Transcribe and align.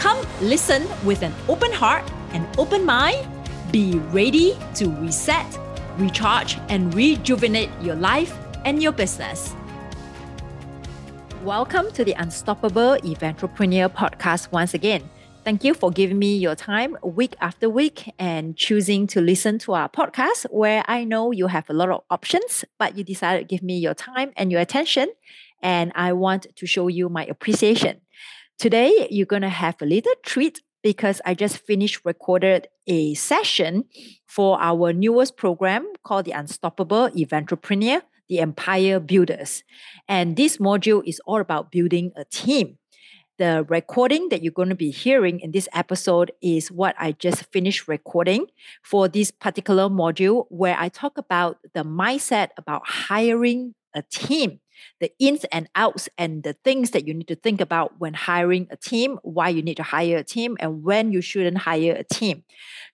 Come 0.00 0.26
listen 0.40 0.88
with 1.04 1.20
an 1.20 1.34
open 1.46 1.70
heart 1.70 2.10
and 2.32 2.48
open 2.56 2.86
mind. 2.86 3.28
Be 3.70 3.98
ready 4.12 4.56
to 4.76 4.88
reset, 4.92 5.58
recharge, 5.98 6.56
and 6.70 6.94
rejuvenate 6.94 7.68
your 7.82 7.96
life 7.96 8.34
and 8.64 8.82
your 8.82 8.92
business. 8.92 9.54
Welcome 11.44 11.92
to 11.92 12.02
the 12.02 12.12
Unstoppable 12.12 12.96
Eventrepreneur 13.02 13.90
podcast 13.90 14.50
once 14.50 14.72
again. 14.72 15.02
Thank 15.44 15.64
you 15.64 15.74
for 15.74 15.90
giving 15.90 16.18
me 16.18 16.38
your 16.38 16.54
time 16.54 16.96
week 17.02 17.36
after 17.42 17.68
week 17.68 18.10
and 18.18 18.56
choosing 18.56 19.06
to 19.08 19.20
listen 19.20 19.58
to 19.58 19.74
our 19.74 19.90
podcast 19.90 20.46
where 20.50 20.82
I 20.88 21.04
know 21.04 21.30
you 21.30 21.48
have 21.48 21.68
a 21.68 21.74
lot 21.74 21.90
of 21.90 22.04
options, 22.08 22.64
but 22.78 22.96
you 22.96 23.04
decided 23.04 23.40
to 23.40 23.54
give 23.54 23.62
me 23.62 23.76
your 23.76 23.92
time 23.92 24.32
and 24.38 24.50
your 24.50 24.62
attention. 24.62 25.10
And 25.62 25.92
I 25.94 26.14
want 26.14 26.46
to 26.56 26.66
show 26.66 26.88
you 26.88 27.10
my 27.10 27.26
appreciation. 27.26 28.00
Today, 28.60 29.08
you're 29.10 29.24
going 29.24 29.40
to 29.40 29.48
have 29.48 29.80
a 29.80 29.86
little 29.86 30.12
treat 30.22 30.60
because 30.82 31.22
I 31.24 31.32
just 31.32 31.56
finished 31.56 32.02
recorded 32.04 32.68
a 32.86 33.14
session 33.14 33.86
for 34.26 34.60
our 34.60 34.92
newest 34.92 35.38
program 35.38 35.90
called 36.04 36.26
the 36.26 36.32
Unstoppable 36.32 37.08
Eventrepreneur, 37.08 38.02
the 38.28 38.38
Empire 38.40 39.00
Builders. 39.00 39.64
And 40.08 40.36
this 40.36 40.58
module 40.58 41.02
is 41.06 41.22
all 41.24 41.40
about 41.40 41.72
building 41.72 42.12
a 42.16 42.26
team. 42.26 42.76
The 43.38 43.64
recording 43.66 44.28
that 44.28 44.42
you're 44.42 44.52
going 44.52 44.68
to 44.68 44.74
be 44.74 44.90
hearing 44.90 45.40
in 45.40 45.52
this 45.52 45.66
episode 45.72 46.30
is 46.42 46.70
what 46.70 46.94
I 46.98 47.12
just 47.12 47.46
finished 47.50 47.88
recording 47.88 48.44
for 48.82 49.08
this 49.08 49.30
particular 49.30 49.88
module, 49.88 50.44
where 50.50 50.76
I 50.78 50.90
talk 50.90 51.16
about 51.16 51.56
the 51.72 51.82
mindset 51.82 52.48
about 52.58 52.82
hiring 52.86 53.74
a 53.94 54.02
team 54.02 54.60
the 55.00 55.12
ins 55.18 55.44
and 55.52 55.68
outs 55.74 56.08
and 56.18 56.42
the 56.42 56.54
things 56.64 56.90
that 56.90 57.06
you 57.06 57.14
need 57.14 57.28
to 57.28 57.36
think 57.36 57.60
about 57.60 57.98
when 57.98 58.14
hiring 58.14 58.66
a 58.70 58.76
team, 58.76 59.18
why 59.22 59.48
you 59.48 59.62
need 59.62 59.76
to 59.76 59.82
hire 59.82 60.18
a 60.18 60.24
team, 60.24 60.56
and 60.60 60.82
when 60.82 61.12
you 61.12 61.20
shouldn't 61.20 61.58
hire 61.58 61.92
a 61.92 62.04
team. 62.04 62.44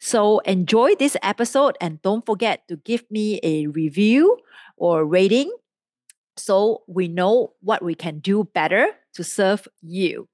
So 0.00 0.40
enjoy 0.40 0.94
this 0.94 1.16
episode 1.22 1.76
and 1.80 2.00
don't 2.02 2.24
forget 2.24 2.66
to 2.68 2.76
give 2.76 3.04
me 3.10 3.40
a 3.42 3.66
review 3.66 4.38
or 4.76 5.04
rating 5.04 5.52
so 6.36 6.82
we 6.86 7.08
know 7.08 7.54
what 7.60 7.82
we 7.82 7.94
can 7.94 8.18
do 8.18 8.44
better 8.44 8.90
to 9.14 9.24
serve 9.24 9.66
you. 9.80 10.28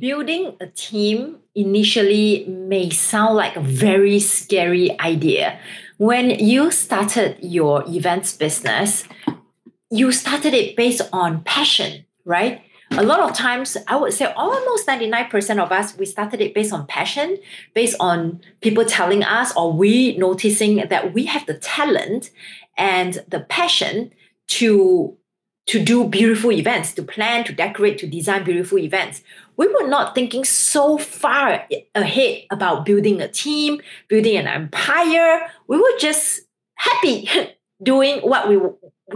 Building 0.00 0.56
a 0.60 0.66
team 0.66 1.38
initially 1.54 2.44
may 2.46 2.90
sound 2.90 3.36
like 3.36 3.54
a 3.54 3.60
very 3.60 4.18
scary 4.18 4.98
idea. 5.00 5.60
When 5.98 6.30
you 6.30 6.70
started 6.72 7.38
your 7.40 7.84
events 7.86 8.36
business, 8.36 9.04
you 9.90 10.12
started 10.12 10.54
it 10.54 10.76
based 10.76 11.02
on 11.12 11.42
passion, 11.42 12.04
right? 12.24 12.62
A 12.92 13.02
lot 13.02 13.20
of 13.20 13.34
times, 13.34 13.76
I 13.88 13.96
would 13.96 14.12
say 14.12 14.26
almost 14.36 14.86
99% 14.86 15.58
of 15.58 15.72
us, 15.72 15.96
we 15.96 16.06
started 16.06 16.40
it 16.40 16.54
based 16.54 16.72
on 16.72 16.86
passion, 16.86 17.38
based 17.74 17.96
on 17.98 18.40
people 18.60 18.84
telling 18.84 19.24
us 19.24 19.54
or 19.56 19.72
we 19.72 20.16
noticing 20.16 20.76
that 20.88 21.12
we 21.12 21.26
have 21.26 21.46
the 21.46 21.54
talent 21.54 22.30
and 22.76 23.24
the 23.28 23.40
passion 23.40 24.12
to 24.48 25.16
to 25.66 25.82
do 25.82 26.06
beautiful 26.06 26.52
events, 26.52 26.92
to 26.92 27.02
plan, 27.02 27.42
to 27.42 27.52
decorate, 27.52 27.98
to 27.98 28.06
design 28.06 28.44
beautiful 28.44 28.78
events. 28.78 29.22
We 29.56 29.66
were 29.66 29.88
not 29.88 30.14
thinking 30.14 30.44
so 30.44 30.96
far 30.96 31.66
ahead 31.92 32.44
about 32.52 32.86
building 32.86 33.20
a 33.20 33.26
team, 33.26 33.80
building 34.06 34.36
an 34.36 34.46
empire. 34.46 35.50
We 35.66 35.76
were 35.76 35.98
just 35.98 36.42
happy 36.76 37.28
doing 37.82 38.20
what 38.20 38.48
we 38.48 38.58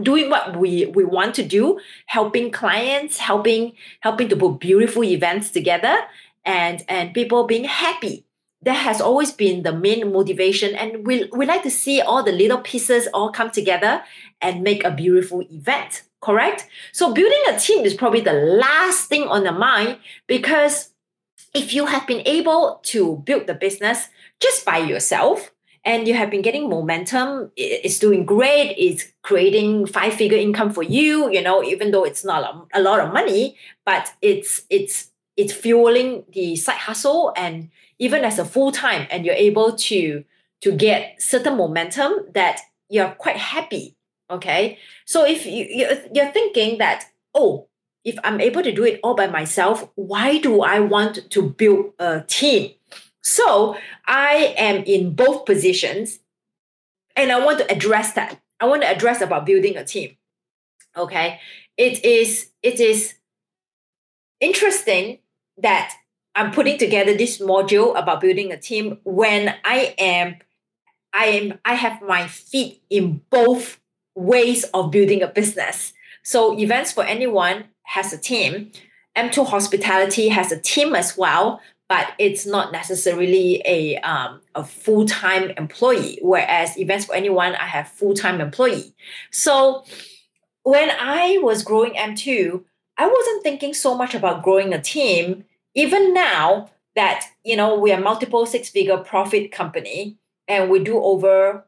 doing 0.03 0.31
what 0.31 0.57
we 0.57 0.87
we 0.87 1.05
want 1.05 1.35
to 1.35 1.43
do 1.43 1.81
helping 2.07 2.51
clients 2.51 3.19
helping 3.19 3.73
helping 4.01 4.29
to 4.29 4.37
put 4.37 4.61
beautiful 4.61 5.03
events 5.03 5.51
together 5.51 5.97
and 6.45 6.85
and 6.89 7.13
people 7.15 7.47
being 7.47 7.65
happy. 7.65 8.25
That 8.63 8.75
has 8.75 9.01
always 9.01 9.33
been 9.33 9.63
the 9.63 9.73
main 9.73 10.13
motivation 10.13 10.75
and 10.75 11.07
we, 11.07 11.31
we 11.33 11.47
like 11.47 11.63
to 11.63 11.71
see 11.71 12.03
all 12.03 12.23
the 12.23 12.31
little 12.31 12.61
pieces 12.61 13.09
all 13.15 13.33
come 13.33 13.51
together 13.51 14.03
and 14.43 14.63
make 14.63 14.85
a 14.85 14.91
beautiful 14.91 15.41
event 15.51 16.03
correct? 16.21 16.69
So 16.93 17.13
building 17.13 17.43
a 17.49 17.59
team 17.59 17.85
is 17.85 17.95
probably 17.95 18.21
the 18.21 18.33
last 18.33 19.09
thing 19.09 19.23
on 19.23 19.45
the 19.45 19.53
mind 19.53 19.99
because 20.27 20.91
if 21.55 21.73
you 21.73 21.87
have 21.87 22.07
been 22.07 22.23
able 22.27 22.81
to 22.85 23.17
build 23.25 23.47
the 23.47 23.55
business 23.55 24.09
just 24.39 24.65
by 24.65 24.79
yourself 24.79 25.53
and 25.85 26.07
you 26.07 26.15
have 26.15 26.31
been 26.31 26.43
getting 26.43 26.69
momentum 26.69 27.51
it's 27.57 27.99
doing 27.99 28.25
great 28.27 28.75
it's 28.77 29.07
creating 29.23 29.87
five 29.87 30.13
figure 30.13 30.37
income 30.37 30.71
for 30.71 30.83
you 30.83 31.31
you 31.31 31.41
know 31.41 31.63
even 31.63 31.91
though 31.91 32.05
it's 32.05 32.25
not 32.25 32.69
a, 32.75 32.81
lot 32.81 33.01
of 33.01 33.13
money 33.13 33.57
but 33.85 34.13
it's 34.21 34.63
it's 34.69 35.11
it's 35.41 35.55
fueling 35.55 36.25
the 36.33 36.55
side 36.57 36.77
hustle. 36.77 37.33
And 37.35 37.71
even 37.99 38.25
as 38.25 38.39
a 38.39 38.45
full 38.45 38.73
time 38.73 39.07
and 39.11 39.25
you're 39.25 39.35
able 39.35 39.73
to 39.73 40.25
to 40.61 40.73
get 40.73 41.21
certain 41.23 41.57
momentum 41.57 42.13
that 42.35 42.61
you're 42.91 43.11
quite 43.13 43.37
happy 43.37 43.97
okay? 44.31 44.79
So 45.07 45.27
if 45.27 45.47
you 45.47 45.65
you're 46.13 46.33
thinking 46.33 46.79
that 46.79 47.07
oh 47.35 47.67
if 48.03 48.19
i'm 48.25 48.41
able 48.41 48.63
to 48.63 48.73
do 48.73 48.83
it 48.83 48.99
all 49.03 49.15
by 49.15 49.27
myself 49.27 49.89
why 49.95 50.39
do 50.39 50.63
i 50.63 50.81
want 50.81 51.31
to 51.31 51.43
build 51.43 51.93
a 51.99 52.23
team 52.23 52.73
so 53.23 53.77
I 54.07 54.55
am 54.57 54.85
in 54.85 55.15
both 55.15 55.45
positions 55.45 56.21
and 57.17 57.31
I 57.31 57.45
want 57.45 57.59
to 57.59 57.71
address 57.71 58.13
that. 58.15 58.41
I 58.61 58.67
want 58.67 58.83
to 58.83 58.89
address 58.89 59.21
about 59.21 59.47
building 59.47 59.77
a 59.77 59.85
team. 59.85 60.17
Okay. 60.97 61.41
It 61.77 62.05
is 62.05 62.51
it 62.63 62.81
is 62.81 63.15
interesting 64.41 65.19
that 65.59 65.95
I'm 66.35 66.53
putting 66.53 66.79
together 66.79 67.17
this 67.17 67.39
module 67.39 67.99
about 67.99 68.21
building 68.21 68.53
a 68.53 68.57
team 68.57 68.99
when 69.05 69.55
I 69.65 69.95
am 69.99 70.37
I 71.13 71.25
am 71.27 71.59
I 71.65 71.75
have 71.75 72.03
my 72.03 72.27
feet 72.27 72.83
in 72.91 73.23
both 73.31 73.81
ways 74.15 74.65
of 74.75 74.91
building 74.91 75.23
a 75.23 75.29
business. 75.29 75.93
So 76.23 76.59
events 76.59 76.93
for 76.93 77.05
anyone 77.05 77.65
has 77.83 78.13
a 78.13 78.19
team. 78.19 78.73
M2 79.17 79.47
Hospitality 79.49 80.29
has 80.29 80.53
a 80.53 80.61
team 80.61 80.95
as 80.95 81.17
well, 81.17 81.61
but 81.91 82.13
it's 82.19 82.47
not 82.47 82.71
necessarily 82.71 83.61
a 83.67 83.97
um, 83.97 84.41
a 84.55 84.63
full 84.63 85.07
time 85.07 85.51
employee. 85.59 86.21
Whereas 86.23 86.79
events 86.79 87.07
for 87.07 87.17
anyone, 87.17 87.57
I 87.57 87.67
have 87.67 87.89
full 87.89 88.15
time 88.15 88.41
employee. 88.41 88.95
So 89.33 89.85
when 90.63 90.89
I 90.89 91.39
was 91.43 91.65
growing 91.65 91.95
M2, 91.95 92.63
I 92.97 93.09
wasn't 93.09 93.43
thinking 93.43 93.75
so 93.75 93.97
much 93.97 94.15
about 94.15 94.45
growing 94.45 94.73
a 94.73 94.81
team. 94.81 95.45
Even 95.75 96.15
now 96.15 96.71
that 96.95 97.27
you 97.45 97.57
know 97.57 97.77
we 97.77 97.93
are 97.93 98.01
multiple 98.01 98.47
six 98.47 98.69
figure 98.69 98.99
profit 98.99 99.51
company 99.51 100.17
and 100.47 100.71
we 100.71 100.79
do 100.79 101.03
over 101.03 101.67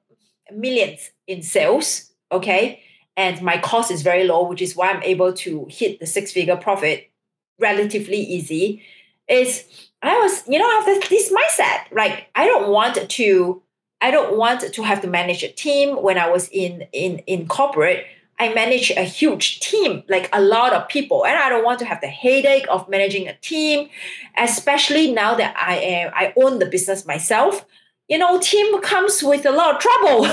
millions 0.54 1.10
in 1.26 1.42
sales. 1.42 2.12
Okay. 2.30 2.80
And 3.16 3.42
my 3.42 3.58
cost 3.58 3.90
is 3.90 4.02
very 4.02 4.24
low, 4.24 4.46
which 4.46 4.62
is 4.62 4.76
why 4.76 4.90
I'm 4.92 5.02
able 5.02 5.32
to 5.32 5.66
hit 5.68 5.98
the 5.98 6.06
six 6.06 6.30
figure 6.30 6.56
profit 6.56 7.10
relatively 7.58 8.18
easy. 8.18 8.84
Is 9.28 9.64
I 10.02 10.18
was, 10.18 10.42
you 10.48 10.58
know, 10.58 10.66
I 10.66 10.82
have 10.84 11.08
this 11.08 11.32
mindset. 11.32 11.96
Like 11.96 12.28
I 12.34 12.46
don't 12.46 12.70
want 12.70 13.08
to, 13.08 13.62
I 14.00 14.10
don't 14.10 14.36
want 14.36 14.72
to 14.72 14.82
have 14.82 15.00
to 15.02 15.06
manage 15.06 15.42
a 15.42 15.48
team. 15.48 16.02
When 16.02 16.18
I 16.18 16.28
was 16.28 16.48
in 16.48 16.86
in 16.92 17.18
in 17.20 17.46
corporate, 17.46 18.04
I 18.38 18.52
manage 18.52 18.90
a 18.90 19.04
huge 19.04 19.60
team, 19.60 20.02
like 20.08 20.28
a 20.32 20.40
lot 20.40 20.72
of 20.72 20.88
people, 20.88 21.24
and 21.24 21.38
I 21.38 21.48
don't 21.48 21.64
want 21.64 21.78
to 21.80 21.84
have 21.84 22.00
the 22.00 22.08
headache 22.08 22.66
of 22.68 22.88
managing 22.88 23.28
a 23.28 23.36
team, 23.36 23.88
especially 24.36 25.12
now 25.12 25.34
that 25.36 25.54
I 25.56 25.76
am 25.76 26.12
I 26.14 26.32
own 26.36 26.58
the 26.58 26.66
business 26.66 27.06
myself. 27.06 27.64
You 28.08 28.18
know, 28.18 28.40
team 28.40 28.80
comes 28.82 29.22
with 29.22 29.46
a 29.46 29.52
lot 29.52 29.76
of 29.76 29.80
trouble. 29.80 30.26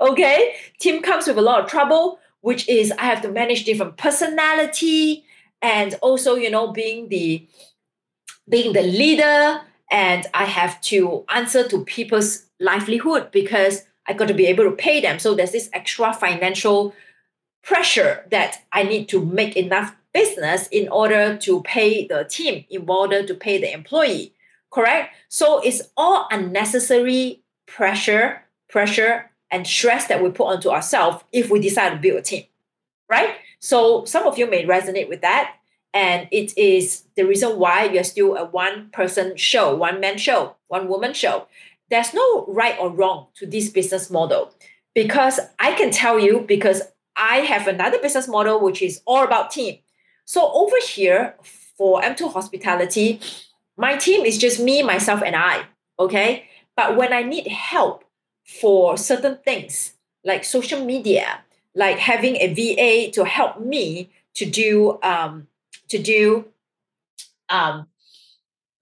okay, 0.12 0.54
team 0.78 1.02
comes 1.02 1.26
with 1.26 1.36
a 1.36 1.42
lot 1.42 1.64
of 1.64 1.68
trouble, 1.68 2.20
which 2.42 2.68
is 2.68 2.92
I 2.92 3.06
have 3.06 3.22
to 3.22 3.28
manage 3.28 3.64
different 3.64 3.96
personality 3.96 5.24
and 5.60 5.94
also 6.02 6.36
you 6.36 6.50
know 6.50 6.72
being 6.72 7.08
the 7.08 7.46
being 8.48 8.72
the 8.72 8.82
leader 8.82 9.60
and 9.90 10.26
I 10.34 10.44
have 10.44 10.80
to 10.82 11.24
answer 11.28 11.66
to 11.68 11.84
people's 11.84 12.46
livelihood 12.60 13.30
because 13.30 13.84
I 14.06 14.12
got 14.12 14.28
to 14.28 14.34
be 14.34 14.46
able 14.46 14.64
to 14.64 14.72
pay 14.72 15.00
them. 15.00 15.18
So 15.18 15.34
there's 15.34 15.52
this 15.52 15.70
extra 15.72 16.12
financial 16.12 16.94
pressure 17.62 18.26
that 18.30 18.62
I 18.72 18.82
need 18.82 19.08
to 19.10 19.24
make 19.24 19.56
enough 19.56 19.94
business 20.12 20.66
in 20.68 20.88
order 20.88 21.36
to 21.36 21.62
pay 21.62 22.06
the 22.06 22.24
team, 22.24 22.64
in 22.70 22.88
order 22.88 23.26
to 23.26 23.34
pay 23.34 23.60
the 23.60 23.72
employee. 23.72 24.34
correct? 24.70 25.14
So 25.28 25.60
it's 25.60 25.82
all 25.96 26.28
unnecessary 26.30 27.42
pressure, 27.66 28.42
pressure, 28.68 29.30
and 29.50 29.66
stress 29.66 30.06
that 30.06 30.22
we 30.22 30.30
put 30.30 30.46
onto 30.46 30.70
ourselves 30.70 31.24
if 31.32 31.50
we 31.50 31.60
decide 31.60 31.90
to 31.90 31.96
build 31.96 32.18
a 32.18 32.22
team, 32.22 32.44
right? 33.08 33.34
So 33.60 34.04
some 34.04 34.26
of 34.26 34.38
you 34.38 34.48
may 34.48 34.64
resonate 34.64 35.08
with 35.08 35.22
that. 35.22 35.54
And 35.94 36.28
it 36.30 36.56
is 36.56 37.04
the 37.16 37.24
reason 37.24 37.58
why 37.58 37.84
you're 37.84 38.04
still 38.04 38.36
a 38.36 38.44
one 38.44 38.90
person 38.90 39.36
show, 39.36 39.74
one 39.74 40.00
man 40.00 40.18
show, 40.18 40.56
one 40.68 40.88
woman 40.88 41.14
show. 41.14 41.48
There's 41.90 42.12
no 42.12 42.44
right 42.46 42.76
or 42.78 42.90
wrong 42.90 43.28
to 43.36 43.46
this 43.46 43.70
business 43.70 44.10
model 44.10 44.52
because 44.94 45.40
I 45.58 45.72
can 45.72 45.90
tell 45.90 46.20
you 46.20 46.40
because 46.46 46.82
I 47.16 47.38
have 47.38 47.66
another 47.66 47.98
business 47.98 48.28
model 48.28 48.60
which 48.60 48.82
is 48.82 49.00
all 49.06 49.24
about 49.24 49.50
team. 49.50 49.78
So 50.24 50.52
over 50.52 50.76
here 50.86 51.34
for 51.76 52.02
M2 52.02 52.32
Hospitality, 52.32 53.20
my 53.76 53.96
team 53.96 54.24
is 54.26 54.38
just 54.38 54.60
me, 54.60 54.82
myself, 54.82 55.22
and 55.22 55.34
I. 55.34 55.64
Okay. 55.98 56.44
But 56.76 56.96
when 56.96 57.12
I 57.12 57.22
need 57.22 57.48
help 57.48 58.04
for 58.44 58.96
certain 58.96 59.38
things 59.44 59.94
like 60.24 60.44
social 60.44 60.84
media, 60.84 61.40
like 61.74 61.98
having 61.98 62.36
a 62.36 62.52
VA 62.54 63.10
to 63.12 63.24
help 63.24 63.60
me 63.60 64.10
to 64.34 64.44
do 64.44 64.98
um, 65.02 65.47
to 65.88 65.98
do 65.98 66.46
um, 67.48 67.86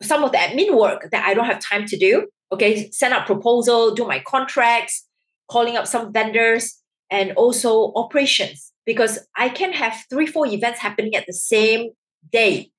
some 0.03 0.25
of 0.25 0.33
the 0.33 0.39
admin 0.39 0.77
work 0.79 1.11
that 1.11 1.25
I 1.25 1.35
don't 1.35 1.47
have 1.47 1.61
time 1.61 1.87
to 1.87 1.97
do. 1.97 2.29
Okay, 2.53 2.91
send 2.91 3.13
out 3.13 3.27
proposal, 3.27 3.95
do 3.95 4.07
my 4.07 4.21
contracts, 4.21 5.07
calling 5.51 5.77
up 5.77 5.87
some 5.87 6.13
vendors, 6.13 6.81
and 7.11 7.33
also 7.33 7.93
operations 7.95 8.73
because 8.85 9.19
I 9.37 9.49
can 9.49 9.73
have 9.73 10.05
three, 10.11 10.27
four 10.27 10.47
events 10.47 10.79
happening 10.79 11.15
at 11.17 11.27
the 11.27 11.33
same 11.33 11.91
day 12.31 12.71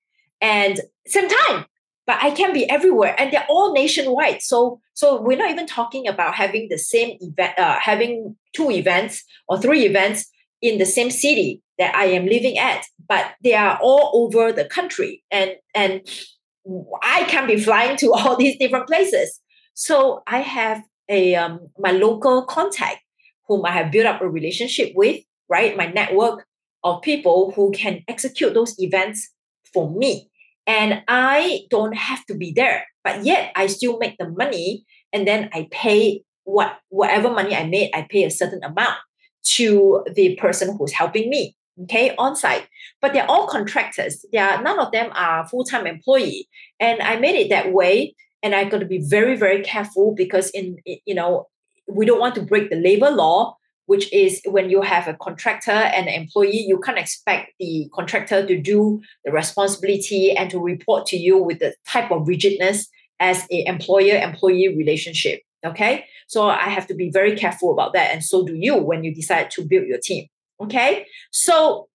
and 0.42 0.80
same 1.06 1.28
time 1.28 1.66
but 2.08 2.18
I 2.22 2.32
can 2.32 2.54
be 2.54 2.68
everywhere, 2.70 3.14
and 3.20 3.32
they're 3.32 3.46
all 3.50 3.74
nationwide. 3.74 4.42
So, 4.42 4.80
so 4.94 5.22
we're 5.22 5.38
not 5.38 5.52
even 5.52 5.68
talking 5.68 6.08
about 6.08 6.36
having 6.36 6.70
the 6.70 6.78
same 6.78 7.18
event, 7.20 7.60
uh, 7.60 7.78
having 7.82 8.38
two 8.56 8.72
events 8.72 9.24
or 9.50 9.60
three 9.60 9.86
events 9.86 10.26
in 10.62 10.78
the 10.78 10.86
same 10.86 11.12
city 11.12 11.62
that 11.78 11.96
I 11.96 12.06
am 12.06 12.26
living 12.26 12.58
at, 12.58 12.86
but 13.08 13.34
they 13.44 13.54
are 13.54 13.78
all 13.82 14.12
over 14.14 14.52
the 14.52 14.66
country, 14.66 15.24
and 15.32 15.52
and 15.74 16.02
I 17.04 17.24
can 17.26 17.48
be 17.48 17.58
flying 17.58 17.98
to 17.98 18.14
all 18.14 18.36
these 18.36 18.58
different 18.58 18.88
places. 18.88 19.40
So 19.74 20.24
I 20.28 20.40
have 20.40 20.84
a 21.10 21.36
um, 21.36 21.68
my 21.78 21.92
local 21.92 22.44
contact 22.46 23.00
whom 23.48 23.66
I 23.66 23.72
have 23.72 23.92
built 23.92 24.06
up 24.06 24.22
a 24.22 24.28
relationship 24.28 24.92
with, 24.96 25.24
right? 25.50 25.78
My 25.78 25.88
network 25.88 26.46
of 26.84 27.02
people 27.02 27.54
who 27.56 27.72
can 27.72 28.04
execute 28.08 28.54
those 28.54 28.76
events 28.78 29.30
for 29.74 29.90
me 29.90 30.30
and 30.68 31.02
I 31.08 31.62
don't 31.70 31.96
have 31.96 32.26
to 32.26 32.36
be 32.36 32.52
there, 32.52 32.86
but 33.04 33.24
yet 33.24 33.52
I 33.56 33.68
still 33.68 33.98
make 33.98 34.18
the 34.20 34.30
money, 34.30 34.86
and 35.14 35.26
then 35.26 35.50
I 35.54 35.70
pay 35.72 36.24
what 36.44 36.78
whatever 36.90 37.32
money 37.32 37.56
I 37.56 37.66
made, 37.66 37.92
I 37.94 38.06
pay 38.10 38.26
a 38.26 38.30
certain 38.30 38.64
amount 38.64 38.98
to 39.56 40.04
the 40.14 40.36
person 40.36 40.78
who's 40.78 40.94
helping 40.94 41.30
me. 41.30 41.56
Okay, 41.84 42.16
on 42.18 42.36
site, 42.36 42.68
but 43.02 43.14
they're 43.14 43.30
all 43.30 43.46
contractors. 43.46 44.26
They 44.32 44.40
are 44.40 44.62
none 44.64 44.80
of 44.80 44.92
them 44.92 45.12
are 45.14 45.48
full 45.48 45.64
time 45.64 45.86
employee, 45.86 46.48
and 46.80 47.00
I 47.02 47.18
made 47.18 47.36
it 47.36 47.50
that 47.50 47.72
way. 47.72 48.16
And 48.42 48.56
I 48.56 48.64
got 48.66 48.80
to 48.80 48.86
be 48.86 49.00
very 49.00 49.36
very 49.36 49.62
careful 49.62 50.16
because 50.16 50.50
in 50.52 50.78
you 51.06 51.14
know 51.14 51.48
we 51.88 52.06
don't 52.06 52.20
want 52.20 52.34
to 52.36 52.42
break 52.42 52.72
the 52.72 52.78
labor 52.78 53.12
law 53.12 53.58
which 53.88 54.12
is 54.14 54.42
when 54.46 54.70
you 54.70 54.82
have 54.82 55.08
a 55.08 55.16
contractor 55.16 55.72
and 55.72 56.08
an 56.08 56.14
employee, 56.14 56.66
you 56.68 56.78
can't 56.80 57.00
expect 57.00 57.54
the 57.58 57.90
contractor 57.94 58.46
to 58.46 58.62
do 58.62 59.02
the 59.26 59.32
responsibility 59.32 60.36
and 60.36 60.50
to 60.52 60.60
report 60.60 61.06
to 61.08 61.18
you 61.18 61.42
with 61.42 61.60
the 61.60 61.74
type 61.88 62.12
of 62.12 62.28
rigidness 62.28 62.88
as 63.20 63.48
a 63.50 63.66
employer-employee 63.66 64.76
relationship. 64.76 65.42
Okay. 65.66 66.06
So 66.28 66.48
I 66.50 66.70
have 66.70 66.88
to 66.88 66.94
be 66.94 67.10
very 67.10 67.36
careful 67.36 67.72
about 67.72 67.94
that. 67.94 68.14
And 68.14 68.24
so 68.24 68.46
do 68.46 68.56
you 68.56 68.76
when 68.78 69.04
you 69.04 69.14
decide 69.14 69.50
to 69.52 69.66
build 69.66 69.88
your 69.88 70.00
team. 70.02 70.28
Okay. 70.62 71.06
So 71.32 71.88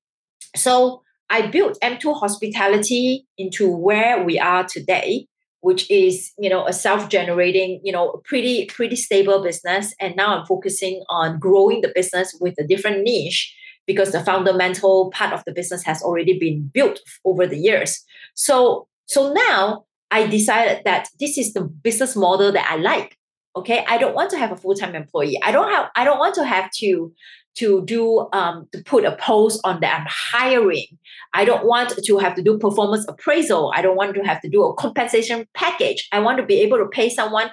so 0.57 1.03
I 1.31 1.47
built 1.47 1.79
M2 1.83 2.19
hospitality 2.19 3.27
into 3.39 3.71
where 3.71 4.23
we 4.23 4.39
are 4.39 4.65
today 4.65 5.27
which 5.63 5.89
is 5.91 6.33
you 6.39 6.51
know 6.51 6.67
a 6.67 6.73
self-generating 6.73 7.81
you 7.83 7.93
know 7.93 8.21
pretty 8.25 8.67
pretty 8.67 8.97
stable 8.97 9.43
business 9.43 9.95
and 9.99 10.15
now 10.15 10.37
i'm 10.37 10.47
focusing 10.47 11.03
on 11.09 11.39
growing 11.39 11.81
the 11.81 11.93
business 11.95 12.37
with 12.41 12.55
a 12.59 12.67
different 12.67 13.03
niche 13.03 13.55
because 13.87 14.13
the 14.13 14.23
fundamental 14.25 15.11
part 15.13 15.33
of 15.33 15.43
the 15.45 15.53
business 15.53 15.83
has 15.85 16.03
already 16.03 16.39
been 16.39 16.71
built 16.75 17.01
over 17.25 17.47
the 17.47 17.57
years 17.57 18.05
so 18.35 18.87
so 19.07 19.33
now 19.33 19.85
i 20.11 20.27
decided 20.27 20.83
that 20.85 21.09
this 21.19 21.39
is 21.39 21.55
the 21.55 21.63
business 21.63 22.15
model 22.15 22.53
that 22.53 22.69
i 22.71 22.77
like 22.77 23.17
okay 23.55 23.85
i 23.89 23.99
don't 23.99 24.15
want 24.15 24.31
to 24.31 24.39
have 24.39 24.53
a 24.53 24.57
full-time 24.57 24.95
employee 24.95 25.39
i 25.43 25.53
don't 25.53 25.71
have 25.71 25.91
i 25.97 26.05
don't 26.05 26.19
want 26.19 26.35
to 26.35 26.45
have 26.45 26.71
to 26.71 27.13
to 27.55 27.85
do 27.85 28.29
um, 28.33 28.67
to 28.73 28.83
put 28.85 29.05
a 29.05 29.17
post 29.17 29.61
on 29.65 29.81
that 29.81 30.01
I'm 30.01 30.07
hiring. 30.09 30.87
I 31.35 31.45
don't 31.45 31.67
want 31.67 31.91
to 32.03 32.19
have 32.19 32.35
to 32.37 32.43
do 32.43 32.59
performance 32.59 33.05
appraisal. 33.09 33.73
I 33.75 33.83
don't 33.83 33.97
want 33.97 34.15
to 34.15 34.23
have 34.23 34.41
to 34.43 34.49
do 34.49 34.65
a 34.65 34.75
compensation 34.75 35.47
package. 35.55 36.09
I 36.13 36.21
want 36.21 36.39
to 36.39 36.47
be 36.47 36.61
able 36.61 36.79
to 36.79 36.87
pay 36.87 37.11
someone 37.11 37.51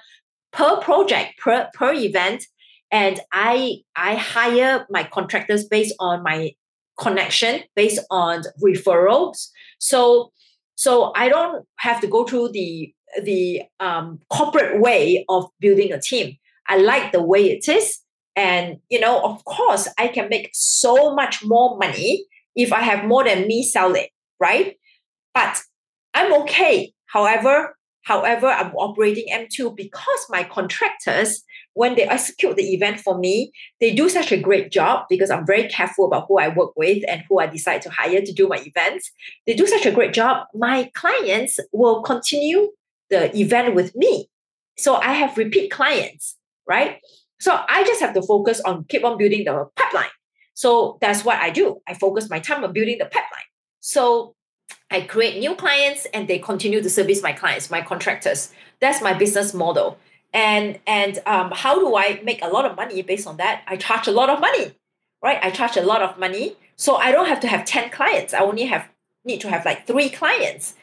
per 0.51 0.78
project, 0.78 1.38
per 1.38 1.69
per 1.74 1.94
event, 1.94 2.46
and 2.92 3.19
I 3.31 3.78
I 3.96 4.16
hire 4.16 4.86
my 4.90 5.04
contractors 5.04 5.66
based 5.66 5.96
on 6.00 6.24
my 6.24 6.51
connection, 6.98 7.63
based 7.75 8.00
on 8.10 8.44
referrals. 8.63 9.50
So 9.80 10.31
so 10.75 11.12
I 11.16 11.28
don't 11.28 11.66
have 11.80 12.00
to 12.01 12.07
go 12.07 12.24
through 12.24 12.50
the 12.54 12.94
the 13.23 13.63
um, 13.79 14.19
corporate 14.29 14.81
way 14.81 15.25
of 15.29 15.50
building 15.59 15.91
a 15.91 16.00
team. 16.00 16.38
I 16.67 16.77
like 16.77 17.11
the 17.11 17.23
way 17.23 17.50
it 17.50 17.67
is 17.67 18.00
and, 18.39 18.79
you 18.89 19.01
know, 19.01 19.19
of 19.21 19.44
course, 19.44 19.89
I 19.97 20.07
can 20.07 20.29
make 20.29 20.51
so 20.53 21.13
much 21.13 21.44
more 21.44 21.77
money 21.77 22.25
if 22.56 22.71
I 22.71 22.79
have 22.79 23.03
more 23.03 23.25
than 23.25 23.47
me 23.47 23.63
selling, 23.63 24.07
right? 24.39 24.77
But 25.33 25.61
I'm 26.13 26.33
okay. 26.44 26.94
However, 27.07 27.75
however, 28.03 28.47
I'm 28.47 28.71
operating 28.75 29.25
M2 29.29 29.75
because 29.75 30.25
my 30.29 30.44
contractors, 30.45 31.44
when 31.73 31.95
they 31.95 32.03
execute 32.03 32.55
the 32.55 32.73
event 32.73 33.01
for 33.01 33.17
me, 33.17 33.51
they 33.81 33.94
do 33.94 34.07
such 34.07 34.31
a 34.31 34.39
great 34.39 34.71
job 34.71 35.05
because 35.09 35.29
I'm 35.29 35.45
very 35.45 35.67
careful 35.67 36.05
about 36.05 36.27
who 36.29 36.39
I 36.39 36.47
work 36.47 36.71
with 36.77 37.03
and 37.09 37.23
who 37.27 37.39
I 37.39 37.47
decide 37.47 37.81
to 37.81 37.89
hire 37.89 38.21
to 38.21 38.31
do 38.31 38.47
my 38.47 38.63
events. 38.65 39.12
They 39.47 39.53
do 39.53 39.67
such 39.67 39.85
a 39.85 39.91
great 39.91 40.13
job. 40.13 40.47
My 40.53 40.89
clients 40.95 41.59
will 41.73 42.03
continue 42.03 42.69
the 43.09 43.35
event 43.38 43.75
with 43.75 43.95
me. 43.95 44.29
So 44.77 44.95
I 44.95 45.13
have 45.13 45.38
repeat 45.38 45.72
clients, 45.72 46.38
right? 46.67 47.00
So 47.39 47.60
I 47.67 47.84
just 47.84 48.01
have 48.01 48.13
to 48.13 48.22
focus 48.22 48.62
on 48.62 48.86
keep 48.86 49.03
on 49.03 49.17
building 49.17 49.45
the 49.45 49.67
pipeline. 49.75 50.10
So 50.53 50.98
that's 51.01 51.24
what 51.24 51.38
I 51.38 51.50
do. 51.50 51.81
I 51.88 51.93
focus 51.93 52.29
my 52.29 52.39
time 52.39 52.63
on 52.63 52.74
building 52.74 52.98
the 52.98 53.05
pipeline. 53.05 53.50
So 53.79 54.36
I 54.91 55.01
create 55.01 55.39
new 55.39 55.55
clients 55.55 56.05
and 56.13 56.27
they 56.27 56.39
continue 56.39 56.81
to 56.81 56.89
service 56.89 57.22
my 57.22 57.31
clients, 57.31 57.69
my 57.72 57.81
contractors. 57.81 58.51
That's 58.81 59.01
my 59.01 59.13
business 59.13 59.53
model. 59.53 59.98
And 60.34 60.79
and 60.86 61.19
um, 61.25 61.51
how 61.53 61.79
do 61.79 61.95
I 61.95 62.22
make 62.24 62.43
a 62.43 62.48
lot 62.48 62.65
of 62.65 62.75
money 62.75 63.01
based 63.01 63.25
on 63.25 63.38
that? 63.38 63.63
I 63.67 63.77
charge 63.77 64.07
a 64.07 64.12
lot 64.12 64.29
of 64.29 64.39
money, 64.39 64.75
right? 65.24 65.39
I 65.41 65.50
charge 65.50 65.75
a 65.75 65.81
lot 65.81 66.01
of 66.01 66.19
money, 66.19 66.55
so 66.75 66.95
I 66.95 67.12
don't 67.12 67.27
have 67.27 67.39
to 67.39 67.48
have 67.48 67.65
ten 67.65 67.89
clients. 67.89 68.34
I 68.34 68.39
only 68.39 68.65
have 68.65 68.88
need 69.25 69.41
to 69.41 69.50
have 69.50 69.65
like 69.65 69.88
three 69.88 70.10
clients 70.10 70.75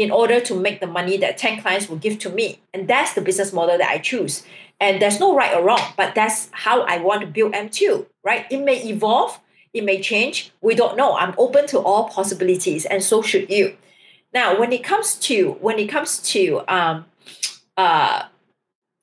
in 0.00 0.10
order 0.10 0.40
to 0.40 0.54
make 0.58 0.80
the 0.80 0.86
money 0.86 1.18
that 1.18 1.36
10 1.36 1.60
clients 1.60 1.86
will 1.86 1.98
give 1.98 2.18
to 2.18 2.30
me. 2.30 2.58
And 2.72 2.88
that's 2.88 3.12
the 3.12 3.20
business 3.20 3.52
model 3.52 3.76
that 3.76 3.90
I 3.90 3.98
choose. 3.98 4.42
And 4.80 5.00
there's 5.00 5.20
no 5.20 5.36
right 5.36 5.54
or 5.54 5.62
wrong, 5.62 5.92
but 5.94 6.14
that's 6.14 6.48
how 6.52 6.80
I 6.84 6.96
want 6.96 7.20
to 7.20 7.26
build 7.26 7.52
M2, 7.52 8.06
right? 8.24 8.46
It 8.50 8.64
may 8.64 8.82
evolve, 8.82 9.38
it 9.74 9.84
may 9.84 10.00
change. 10.00 10.52
We 10.62 10.74
don't 10.74 10.96
know. 10.96 11.16
I'm 11.16 11.34
open 11.36 11.66
to 11.66 11.78
all 11.80 12.08
possibilities, 12.08 12.86
and 12.86 13.02
so 13.02 13.20
should 13.20 13.50
you. 13.50 13.76
Now, 14.32 14.58
when 14.58 14.72
it 14.72 14.82
comes 14.82 15.16
to 15.16 15.58
when 15.60 15.78
it 15.78 15.88
comes 15.88 16.18
to 16.32 16.62
um, 16.66 17.04
uh, 17.76 18.24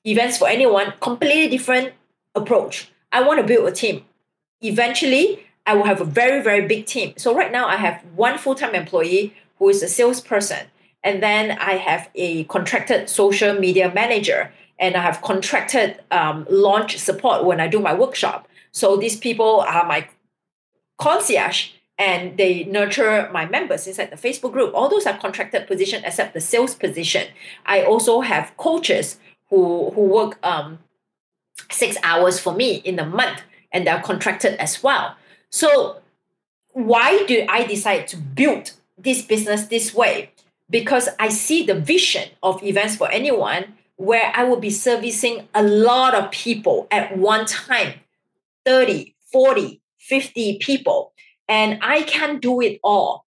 events 0.04 0.36
for 0.36 0.48
anyone, 0.48 0.94
completely 1.00 1.48
different 1.48 1.92
approach. 2.34 2.90
I 3.12 3.22
want 3.22 3.40
to 3.40 3.46
build 3.46 3.68
a 3.68 3.72
team. 3.72 4.04
Eventually, 4.62 5.46
I 5.64 5.74
will 5.74 5.84
have 5.84 6.00
a 6.00 6.04
very 6.04 6.42
very 6.42 6.66
big 6.66 6.86
team. 6.86 7.14
So 7.16 7.36
right 7.36 7.52
now, 7.52 7.68
I 7.68 7.76
have 7.76 8.02
one 8.16 8.36
full 8.36 8.56
time 8.56 8.74
employee 8.74 9.32
who 9.58 9.68
is 9.68 9.80
a 9.82 9.88
salesperson, 9.88 10.66
and 11.02 11.22
then 11.22 11.52
I 11.52 11.72
have 11.72 12.10
a 12.14 12.44
contracted 12.44 13.08
social 13.08 13.58
media 13.58 13.92
manager 13.94 14.52
and 14.78 14.96
I 14.96 15.02
have 15.02 15.22
contracted 15.22 16.00
um, 16.10 16.46
launch 16.50 16.98
support 16.98 17.44
when 17.44 17.60
I 17.60 17.68
do 17.68 17.80
my 17.80 17.94
workshop. 17.94 18.48
So 18.72 18.96
these 18.96 19.16
people 19.16 19.60
are 19.60 19.86
my 19.86 20.08
concierge 20.98 21.70
and 21.98 22.36
they 22.36 22.64
nurture 22.64 23.28
my 23.32 23.46
members 23.46 23.86
inside 23.86 24.10
the 24.10 24.16
Facebook 24.16 24.52
group. 24.52 24.72
All 24.74 24.88
those 24.88 25.06
are 25.06 25.16
contracted 25.16 25.66
position 25.66 26.04
except 26.04 26.34
the 26.34 26.40
sales 26.40 26.74
position. 26.74 27.28
I 27.66 27.82
also 27.82 28.20
have 28.20 28.56
coaches 28.56 29.18
who 29.50 29.90
who 29.90 30.02
work 30.02 30.38
um, 30.44 30.78
six 31.70 31.96
hours 32.02 32.38
for 32.38 32.54
me 32.54 32.76
in 32.76 32.98
a 32.98 33.06
month 33.06 33.42
and 33.72 33.86
they're 33.86 34.00
contracted 34.00 34.54
as 34.54 34.82
well. 34.82 35.16
So 35.50 36.00
why 36.72 37.24
do 37.26 37.44
I 37.48 37.64
decide 37.66 38.06
to 38.08 38.16
build 38.16 38.72
this 38.96 39.22
business 39.22 39.66
this 39.66 39.94
way? 39.94 40.30
Because 40.70 41.08
I 41.18 41.28
see 41.28 41.64
the 41.64 41.74
vision 41.74 42.28
of 42.42 42.62
events 42.62 42.96
for 42.96 43.10
anyone 43.10 43.74
where 43.96 44.32
I 44.34 44.44
will 44.44 44.60
be 44.60 44.70
servicing 44.70 45.48
a 45.54 45.62
lot 45.62 46.14
of 46.14 46.30
people 46.30 46.86
at 46.90 47.16
one 47.16 47.46
time 47.46 47.94
30, 48.64 49.14
40, 49.32 49.80
50 49.98 50.58
people. 50.58 51.12
And 51.48 51.78
I 51.82 52.02
can't 52.02 52.40
do 52.40 52.60
it 52.60 52.78
all. 52.84 53.24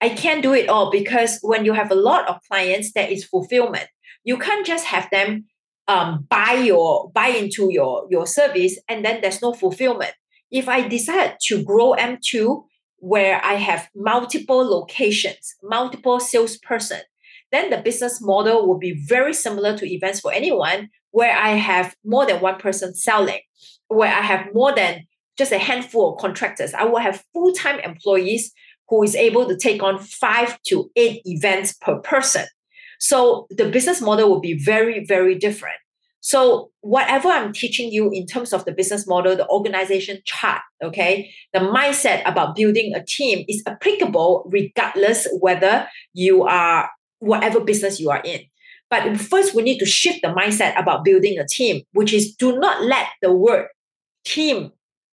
I 0.00 0.10
can't 0.10 0.42
do 0.42 0.52
it 0.52 0.68
all 0.68 0.90
because 0.90 1.38
when 1.42 1.64
you 1.64 1.72
have 1.72 1.90
a 1.90 1.96
lot 1.96 2.28
of 2.28 2.40
clients, 2.48 2.92
that 2.92 3.10
is 3.10 3.24
fulfillment. 3.24 3.86
You 4.24 4.36
can't 4.36 4.66
just 4.66 4.86
have 4.86 5.08
them 5.10 5.46
um, 5.88 6.26
buy 6.28 6.52
your 6.52 7.10
buy 7.10 7.28
into 7.28 7.72
your 7.72 8.06
your 8.10 8.26
service 8.26 8.78
and 8.88 9.04
then 9.04 9.20
there's 9.20 9.42
no 9.42 9.52
fulfillment. 9.52 10.12
If 10.50 10.68
I 10.68 10.86
decide 10.86 11.36
to 11.46 11.62
grow 11.64 11.94
M2 11.94 12.64
where 13.02 13.44
I 13.44 13.54
have 13.54 13.88
multiple 13.96 14.64
locations, 14.64 15.56
multiple 15.60 16.20
salesperson, 16.20 17.00
then 17.50 17.68
the 17.68 17.78
business 17.78 18.22
model 18.22 18.64
will 18.64 18.78
be 18.78 18.92
very 18.92 19.34
similar 19.34 19.76
to 19.76 19.92
events 19.92 20.20
for 20.20 20.32
anyone, 20.32 20.88
where 21.10 21.36
I 21.36 21.50
have 21.50 21.96
more 22.04 22.24
than 22.26 22.40
one 22.40 22.58
person 22.58 22.94
selling, 22.94 23.40
where 23.88 24.08
I 24.08 24.20
have 24.20 24.54
more 24.54 24.72
than 24.72 25.02
just 25.36 25.50
a 25.50 25.58
handful 25.58 26.12
of 26.14 26.20
contractors. 26.20 26.74
I 26.74 26.84
will 26.84 27.00
have 27.00 27.24
full 27.32 27.52
time 27.52 27.80
employees 27.80 28.52
who 28.88 29.02
is 29.02 29.16
able 29.16 29.48
to 29.48 29.56
take 29.56 29.82
on 29.82 29.98
five 29.98 30.62
to 30.68 30.88
eight 30.94 31.22
events 31.24 31.72
per 31.72 31.98
person. 31.98 32.46
So 33.00 33.48
the 33.50 33.68
business 33.68 34.00
model 34.00 34.28
will 34.28 34.40
be 34.40 34.56
very, 34.56 35.04
very 35.04 35.34
different. 35.34 35.81
So 36.22 36.70
whatever 36.82 37.28
I'm 37.28 37.52
teaching 37.52 37.90
you 37.90 38.08
in 38.12 38.26
terms 38.26 38.52
of 38.52 38.64
the 38.64 38.70
business 38.70 39.08
model, 39.08 39.34
the 39.34 39.48
organization 39.48 40.18
chart, 40.24 40.62
okay, 40.82 41.32
the 41.52 41.58
mindset 41.58 42.22
about 42.24 42.54
building 42.54 42.94
a 42.94 43.04
team 43.04 43.44
is 43.48 43.60
applicable 43.66 44.48
regardless 44.50 45.26
whether 45.40 45.88
you 46.14 46.44
are 46.44 46.88
whatever 47.18 47.58
business 47.58 47.98
you 47.98 48.10
are 48.10 48.22
in. 48.24 48.40
But 48.88 49.16
first, 49.16 49.52
we 49.54 49.62
need 49.62 49.78
to 49.78 49.86
shift 49.86 50.22
the 50.22 50.28
mindset 50.28 50.78
about 50.80 51.04
building 51.04 51.38
a 51.38 51.46
team, 51.46 51.82
which 51.92 52.12
is 52.12 52.36
do 52.36 52.56
not 52.58 52.84
let 52.84 53.08
the 53.20 53.32
word 53.32 53.66
team 54.24 54.70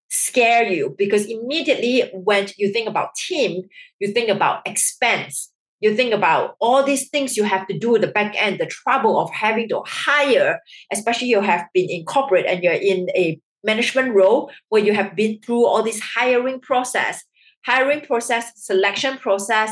scare 0.10 0.68
you 0.68 0.94
because 0.98 1.26
immediately 1.26 2.10
when 2.14 2.48
you 2.58 2.72
think 2.72 2.88
about 2.88 3.16
team, 3.16 3.64
you 4.00 4.12
think 4.12 4.30
about 4.30 4.68
expense, 4.68 5.52
you 5.80 5.96
think 5.96 6.14
about 6.14 6.56
all 6.60 6.84
these 6.84 7.10
things 7.10 7.38
you 7.38 7.44
have 7.44 7.68
to 7.68 7.78
do 7.78 7.98
the 7.98 8.08
back 8.08 8.36
end, 8.42 8.60
the 8.60 8.66
trouble 8.66 9.20
of 9.20 9.32
having 9.32 9.70
to 9.70 9.82
hire, 9.86 10.60
especially 10.92 11.28
you 11.28 11.42
have 11.42 11.66
been 11.74 11.90
in 11.90 12.06
corporate 12.06 12.46
and 12.46 12.64
you're 12.64 12.74
in 12.74 13.10
a 13.16 13.40
management 13.64 14.14
role 14.14 14.52
where 14.70 14.84
you 14.84 14.94
have 14.94 15.16
been 15.16 15.40
through 15.40 15.66
all 15.66 15.84
this 15.84 16.00
hiring 16.00 16.60
process, 16.60 17.24
hiring 17.66 18.02
process, 18.02 18.52
selection 18.56 19.18
process, 19.18 19.72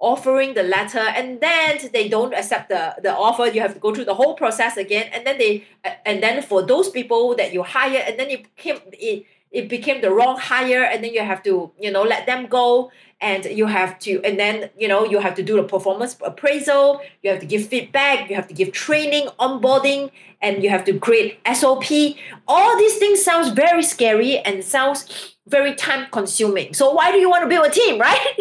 offering 0.00 0.54
the 0.54 0.62
letter, 0.62 1.00
and 1.00 1.40
then 1.40 1.78
they 1.92 2.08
don't 2.08 2.34
accept 2.34 2.68
the, 2.68 2.94
the 3.02 3.14
offer. 3.14 3.46
You 3.46 3.60
have 3.60 3.74
to 3.74 3.80
go 3.80 3.92
through 3.92 4.04
the 4.04 4.14
whole 4.14 4.34
process 4.34 4.76
again. 4.76 5.10
And 5.12 5.26
then 5.26 5.38
they 5.38 5.64
and 6.04 6.22
then 6.22 6.42
for 6.42 6.62
those 6.62 6.88
people 6.88 7.34
that 7.36 7.52
you 7.52 7.62
hire, 7.62 8.04
and 8.06 8.18
then 8.18 8.30
it 8.30 8.54
came 8.56 8.78
it 8.92 9.24
it 9.50 9.68
became 9.68 10.00
the 10.00 10.10
wrong 10.10 10.38
hire 10.38 10.82
and 10.82 11.02
then 11.02 11.12
you 11.12 11.22
have 11.22 11.42
to 11.42 11.70
you 11.78 11.90
know 11.90 12.02
let 12.02 12.26
them 12.26 12.46
go 12.46 12.90
and 13.20 13.44
you 13.46 13.66
have 13.66 13.98
to 13.98 14.20
and 14.22 14.38
then 14.38 14.70
you 14.78 14.86
know 14.86 15.04
you 15.04 15.18
have 15.18 15.34
to 15.34 15.42
do 15.42 15.56
the 15.56 15.62
performance 15.62 16.16
appraisal 16.24 17.00
you 17.22 17.30
have 17.30 17.40
to 17.40 17.46
give 17.46 17.66
feedback 17.66 18.28
you 18.28 18.36
have 18.36 18.46
to 18.46 18.54
give 18.54 18.72
training 18.72 19.26
onboarding 19.40 20.10
and 20.40 20.62
you 20.62 20.70
have 20.70 20.84
to 20.84 20.98
create 20.98 21.38
sop 21.54 21.84
all 22.46 22.78
these 22.78 22.98
things 22.98 23.22
sounds 23.22 23.48
very 23.48 23.82
scary 23.82 24.38
and 24.38 24.62
sounds 24.64 25.36
very 25.48 25.74
time 25.74 26.06
consuming. 26.12 26.74
So 26.74 26.92
why 26.92 27.10
do 27.10 27.18
you 27.18 27.28
want 27.30 27.42
to 27.42 27.48
build 27.48 27.66
a 27.66 27.70
team 27.70 27.98
right? 28.00 28.36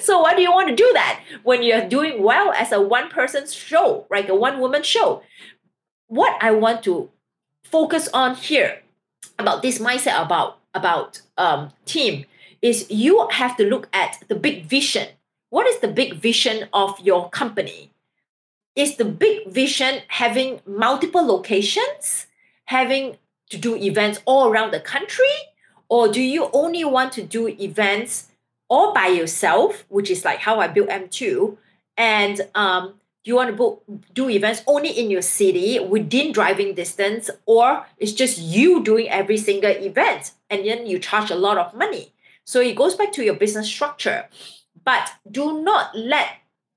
So 0.00 0.20
why 0.20 0.34
do 0.34 0.42
you 0.42 0.52
want 0.52 0.68
to 0.68 0.74
do 0.74 0.90
that 0.94 1.22
when 1.44 1.62
you're 1.62 1.88
doing 1.88 2.22
well 2.22 2.52
as 2.52 2.72
a 2.72 2.80
one 2.80 3.08
person 3.08 3.46
show 3.46 4.06
like 4.10 4.28
a 4.28 4.34
one 4.34 4.60
woman 4.60 4.82
show? 4.82 5.22
What 6.08 6.36
i 6.40 6.50
want 6.50 6.82
to 6.84 7.10
focus 7.62 8.08
on 8.14 8.34
here 8.34 8.82
about 9.38 9.62
this 9.62 9.78
mindset 9.78 10.20
about 10.20 10.58
about 10.74 11.22
um, 11.36 11.70
team 11.86 12.24
is 12.60 12.90
you 12.90 13.28
have 13.30 13.56
to 13.56 13.64
look 13.64 13.88
at 13.92 14.22
the 14.28 14.34
big 14.34 14.64
vision. 14.64 15.08
What 15.50 15.66
is 15.66 15.78
the 15.80 15.88
big 15.88 16.14
vision 16.14 16.68
of 16.72 16.98
your 17.00 17.30
company? 17.30 17.92
Is 18.76 18.96
the 18.96 19.04
big 19.04 19.48
vision 19.48 20.02
having 20.08 20.60
multiple 20.66 21.24
locations, 21.24 22.26
having 22.66 23.16
to 23.50 23.58
do 23.58 23.76
events 23.76 24.20
all 24.24 24.48
around 24.48 24.72
the 24.72 24.80
country, 24.80 25.34
or 25.88 26.08
do 26.08 26.20
you 26.20 26.50
only 26.52 26.84
want 26.84 27.12
to 27.12 27.22
do 27.22 27.48
events 27.48 28.28
all 28.68 28.92
by 28.92 29.06
yourself, 29.06 29.84
which 29.88 30.10
is 30.10 30.24
like 30.24 30.40
how 30.40 30.60
I 30.60 30.68
built 30.68 30.90
M2, 30.90 31.56
and 31.96 32.40
um, 32.54 32.94
you 33.28 33.34
want 33.34 33.50
to 33.50 33.56
book 33.56 33.82
do 34.14 34.30
events 34.30 34.62
only 34.66 34.88
in 34.88 35.10
your 35.10 35.22
city 35.22 35.78
within 35.78 36.32
driving 36.32 36.74
distance 36.74 37.28
or 37.44 37.84
it's 37.98 38.12
just 38.12 38.38
you 38.38 38.82
doing 38.82 39.08
every 39.10 39.36
single 39.36 39.70
event 39.70 40.32
and 40.48 40.64
then 40.64 40.86
you 40.86 40.98
charge 40.98 41.30
a 41.30 41.34
lot 41.34 41.58
of 41.58 41.74
money. 41.74 42.14
So 42.44 42.60
it 42.60 42.74
goes 42.74 42.94
back 42.94 43.12
to 43.12 43.22
your 43.22 43.34
business 43.34 43.68
structure. 43.68 44.28
But 44.82 45.12
do 45.30 45.62
not 45.62 45.94
let 45.94 46.28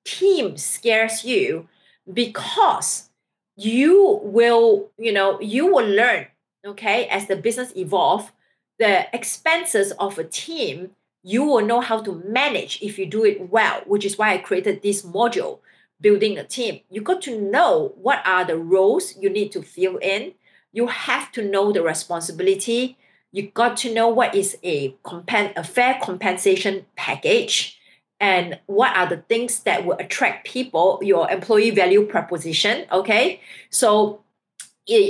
team 0.04 0.58
scares 0.58 1.24
you 1.24 1.70
because 2.12 3.10
you 3.56 4.20
will 4.24 4.90
you 4.98 5.14
know 5.14 5.40
you 5.40 5.68
will 5.68 5.88
learn 5.88 6.26
okay 6.66 7.06
as 7.08 7.28
the 7.28 7.36
business 7.36 7.72
evolve 7.78 8.32
the 8.80 9.14
expenses 9.16 9.92
of 10.00 10.18
a 10.18 10.24
team 10.24 10.92
you 11.24 11.44
will 11.44 11.64
know 11.64 11.80
how 11.80 12.02
to 12.02 12.24
manage 12.26 12.82
if 12.82 12.98
you 12.98 13.06
do 13.06 13.24
it 13.24 13.52
well 13.52 13.82
which 13.86 14.04
is 14.04 14.18
why 14.18 14.34
i 14.34 14.38
created 14.38 14.82
this 14.82 15.04
module 15.04 15.60
building 16.02 16.38
a 16.38 16.44
team. 16.44 16.82
You 16.90 17.02
got 17.02 17.22
to 17.24 17.40
know 17.40 17.94
what 17.96 18.26
are 18.26 18.44
the 18.44 18.58
roles 18.58 19.16
you 19.18 19.30
need 19.30 19.52
to 19.54 19.62
fill 19.62 19.98
in. 19.98 20.34
You 20.74 20.88
have 20.88 21.32
to 21.34 21.48
know 21.48 21.72
the 21.72 21.84
responsibility. 21.84 22.98
You 23.32 23.50
got 23.52 23.78
to 23.78 23.94
know 23.94 24.10
what 24.10 24.36
is 24.36 24.58
a 24.64 24.92
compen- 25.06 25.56
a 25.56 25.64
fair 25.64 26.00
compensation 26.02 26.86
package 26.96 27.80
and 28.20 28.60
what 28.68 28.96
are 28.96 29.08
the 29.08 29.18
things 29.18 29.62
that 29.62 29.86
will 29.86 29.98
attract 29.98 30.46
people, 30.46 31.00
your 31.02 31.30
employee 31.32 31.72
value 31.72 32.06
proposition. 32.06 32.86
Okay. 32.92 33.42
So 33.70 34.22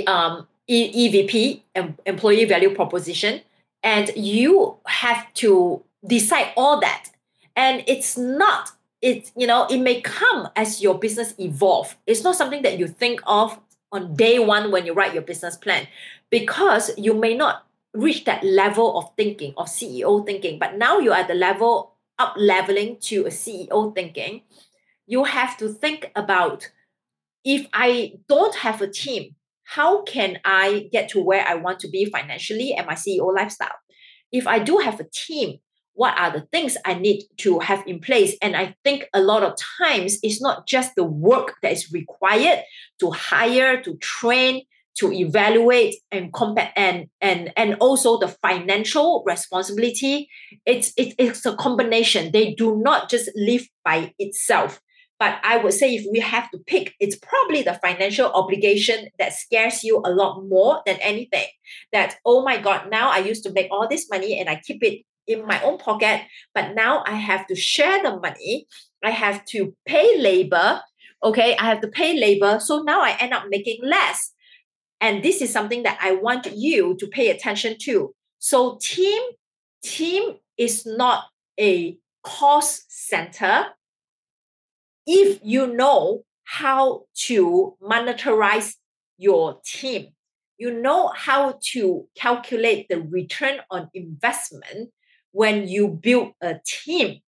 um, 0.06 0.48
EVP, 0.68 1.62
employee 2.06 2.44
value 2.46 2.74
proposition, 2.74 3.42
and 3.82 4.10
you 4.16 4.78
have 4.86 5.32
to 5.34 5.82
decide 6.06 6.52
all 6.56 6.80
that. 6.80 7.10
And 7.54 7.84
it's 7.86 8.16
not 8.16 8.72
it 9.02 9.32
you 9.36 9.46
know 9.46 9.66
it 9.66 9.78
may 9.78 10.00
come 10.00 10.48
as 10.56 10.80
your 10.80 10.98
business 10.98 11.34
evolve. 11.38 11.96
It's 12.06 12.22
not 12.22 12.36
something 12.36 12.62
that 12.62 12.78
you 12.78 12.86
think 12.86 13.20
of 13.26 13.58
on 13.90 14.14
day 14.14 14.38
one 14.38 14.70
when 14.70 14.86
you 14.86 14.94
write 14.94 15.12
your 15.12 15.22
business 15.22 15.56
plan 15.56 15.86
because 16.30 16.96
you 16.96 17.12
may 17.12 17.36
not 17.36 17.66
reach 17.92 18.24
that 18.24 18.42
level 18.42 18.96
of 18.96 19.10
thinking 19.16 19.52
of 19.58 19.66
ceo 19.66 20.24
thinking. 20.24 20.58
But 20.58 20.78
now 20.78 20.98
you're 20.98 21.14
at 21.14 21.28
the 21.28 21.34
level 21.34 21.94
up 22.18 22.34
leveling 22.38 22.96
to 23.00 23.26
a 23.26 23.30
ceo 23.30 23.94
thinking. 23.94 24.42
You 25.06 25.24
have 25.24 25.58
to 25.58 25.68
think 25.68 26.10
about 26.14 26.70
if 27.44 27.66
i 27.72 28.14
don't 28.28 28.54
have 28.54 28.80
a 28.80 28.86
team 28.86 29.34
how 29.64 30.02
can 30.02 30.38
i 30.44 30.88
get 30.92 31.08
to 31.08 31.20
where 31.20 31.44
i 31.44 31.56
want 31.56 31.80
to 31.80 31.88
be 31.88 32.04
financially 32.04 32.72
and 32.72 32.86
my 32.86 32.94
ceo 32.94 33.34
lifestyle? 33.34 33.74
If 34.30 34.46
i 34.46 34.60
do 34.60 34.78
have 34.78 35.00
a 35.00 35.08
team 35.12 35.58
what 35.94 36.18
are 36.18 36.30
the 36.30 36.46
things 36.52 36.76
I 36.84 36.94
need 36.94 37.24
to 37.38 37.58
have 37.60 37.84
in 37.86 38.00
place. 38.00 38.36
And 38.40 38.56
I 38.56 38.74
think 38.84 39.06
a 39.12 39.20
lot 39.20 39.42
of 39.42 39.56
times 39.78 40.18
it's 40.22 40.40
not 40.40 40.66
just 40.66 40.94
the 40.94 41.04
work 41.04 41.54
that 41.62 41.72
is 41.72 41.92
required 41.92 42.62
to 43.00 43.10
hire, 43.10 43.82
to 43.82 43.96
train, 43.98 44.62
to 44.94 45.12
evaluate 45.12 45.96
and 46.10 46.30
and 46.76 47.06
and 47.20 47.52
and 47.56 47.74
also 47.80 48.18
the 48.18 48.28
financial 48.28 49.22
responsibility. 49.26 50.28
It's 50.66 50.92
it, 50.96 51.14
it's 51.18 51.46
a 51.46 51.56
combination. 51.56 52.32
They 52.32 52.54
do 52.54 52.76
not 52.76 53.08
just 53.08 53.30
live 53.34 53.66
by 53.84 54.12
itself. 54.18 54.80
But 55.18 55.38
I 55.44 55.58
would 55.58 55.72
say 55.72 55.94
if 55.94 56.04
we 56.10 56.18
have 56.18 56.50
to 56.50 56.58
pick, 56.66 56.94
it's 56.98 57.14
probably 57.14 57.62
the 57.62 57.74
financial 57.74 58.26
obligation 58.32 59.06
that 59.20 59.32
scares 59.32 59.84
you 59.84 60.02
a 60.04 60.10
lot 60.10 60.42
more 60.48 60.82
than 60.84 60.96
anything. 60.96 61.46
That, 61.92 62.16
oh 62.26 62.42
my 62.42 62.58
God, 62.60 62.90
now 62.90 63.08
I 63.08 63.18
used 63.18 63.44
to 63.44 63.52
make 63.52 63.68
all 63.70 63.86
this 63.88 64.10
money 64.10 64.40
and 64.40 64.48
I 64.48 64.60
keep 64.66 64.82
it 64.82 65.04
in 65.26 65.46
my 65.46 65.60
own 65.62 65.78
pocket, 65.78 66.22
but 66.54 66.74
now 66.74 67.02
I 67.06 67.12
have 67.12 67.46
to 67.46 67.54
share 67.54 68.02
the 68.02 68.18
money. 68.18 68.66
I 69.04 69.10
have 69.10 69.44
to 69.46 69.74
pay 69.86 70.20
labor. 70.20 70.80
Okay, 71.22 71.56
I 71.56 71.64
have 71.66 71.80
to 71.82 71.88
pay 71.88 72.18
labor. 72.18 72.58
So 72.60 72.82
now 72.82 73.02
I 73.02 73.16
end 73.20 73.32
up 73.32 73.44
making 73.48 73.80
less. 73.82 74.32
And 75.00 75.22
this 75.22 75.42
is 75.42 75.52
something 75.52 75.82
that 75.82 75.98
I 76.00 76.12
want 76.12 76.46
you 76.54 76.96
to 76.96 77.06
pay 77.08 77.30
attention 77.30 77.76
to. 77.82 78.14
So 78.38 78.78
team, 78.80 79.22
team 79.82 80.36
is 80.56 80.86
not 80.86 81.24
a 81.58 81.96
cost 82.22 82.84
center. 82.88 83.66
If 85.06 85.40
you 85.42 85.66
know 85.74 86.24
how 86.44 87.04
to 87.26 87.76
monetize 87.82 88.74
your 89.18 89.60
team, 89.64 90.08
you 90.58 90.80
know 90.80 91.08
how 91.08 91.58
to 91.72 92.06
calculate 92.16 92.88
the 92.88 93.00
return 93.00 93.58
on 93.70 93.88
investment 93.94 94.90
when 95.32 95.68
you 95.68 95.88
build 95.88 96.32
a 96.40 96.56
team 96.64 97.20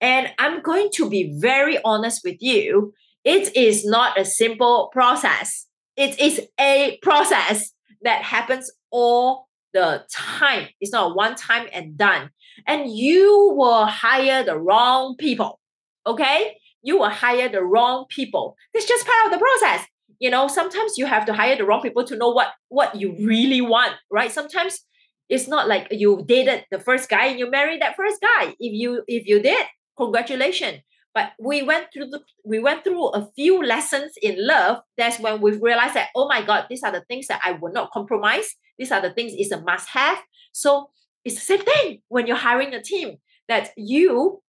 And 0.00 0.32
I'm 0.38 0.62
going 0.62 0.90
to 0.94 1.08
be 1.08 1.32
very 1.38 1.78
honest 1.84 2.22
with 2.24 2.42
you. 2.42 2.92
It 3.24 3.56
is 3.56 3.84
not 3.86 4.18
a 4.18 4.24
simple 4.24 4.90
process. 4.92 5.68
It 5.96 6.18
is 6.18 6.40
a 6.58 6.98
process 7.02 7.72
that 8.02 8.22
happens 8.22 8.70
all 8.90 9.46
the 9.72 10.04
time. 10.12 10.68
It's 10.80 10.92
not 10.92 11.16
one 11.16 11.36
time 11.36 11.68
and 11.72 11.96
done. 11.96 12.30
And 12.66 12.90
you 12.90 13.54
will 13.56 13.86
hire 13.86 14.42
the 14.42 14.58
wrong 14.58 15.16
people. 15.16 15.60
Okay? 16.06 16.56
You 16.82 16.98
will 16.98 17.10
hire 17.10 17.48
the 17.48 17.62
wrong 17.62 18.06
people. 18.08 18.56
It's 18.74 18.86
just 18.86 19.06
part 19.06 19.26
of 19.26 19.32
the 19.32 19.38
process. 19.38 19.86
You 20.18 20.30
know, 20.30 20.48
sometimes 20.48 20.98
you 20.98 21.06
have 21.06 21.26
to 21.26 21.32
hire 21.34 21.56
the 21.56 21.64
wrong 21.64 21.82
people 21.82 22.04
to 22.04 22.16
know 22.16 22.30
what 22.30 22.48
what 22.68 22.94
you 22.96 23.14
really 23.24 23.60
want, 23.60 23.94
right? 24.10 24.32
Sometimes 24.32 24.80
it's 25.32 25.48
not 25.48 25.66
like 25.66 25.88
you 25.90 26.22
dated 26.26 26.66
the 26.70 26.78
first 26.78 27.08
guy 27.08 27.26
and 27.28 27.38
you 27.38 27.50
married 27.50 27.80
that 27.80 27.96
first 27.96 28.20
guy. 28.20 28.54
If 28.60 28.72
you 28.82 29.02
if 29.08 29.26
you 29.26 29.40
did, 29.40 29.64
congratulations. 29.96 30.80
But 31.14 31.32
we 31.40 31.62
went 31.62 31.86
through 31.92 32.08
the 32.10 32.20
we 32.44 32.58
went 32.58 32.84
through 32.84 33.08
a 33.08 33.30
few 33.34 33.64
lessons 33.64 34.12
in 34.20 34.36
love. 34.46 34.82
That's 34.98 35.18
when 35.18 35.40
we 35.40 35.52
realized 35.56 35.94
that, 35.94 36.10
oh 36.14 36.28
my 36.28 36.42
God, 36.44 36.66
these 36.68 36.82
are 36.82 36.92
the 36.92 37.04
things 37.08 37.28
that 37.28 37.40
I 37.42 37.52
will 37.52 37.72
not 37.72 37.90
compromise. 37.92 38.48
These 38.78 38.92
are 38.92 39.00
the 39.00 39.12
things 39.16 39.32
it's 39.34 39.52
a 39.52 39.60
must-have. 39.60 40.18
So 40.52 40.90
it's 41.24 41.36
the 41.36 41.40
same 41.40 41.64
thing 41.64 42.02
when 42.08 42.26
you're 42.26 42.36
hiring 42.36 42.74
a 42.74 42.82
team 42.82 43.16
that 43.48 43.70
you 43.76 44.42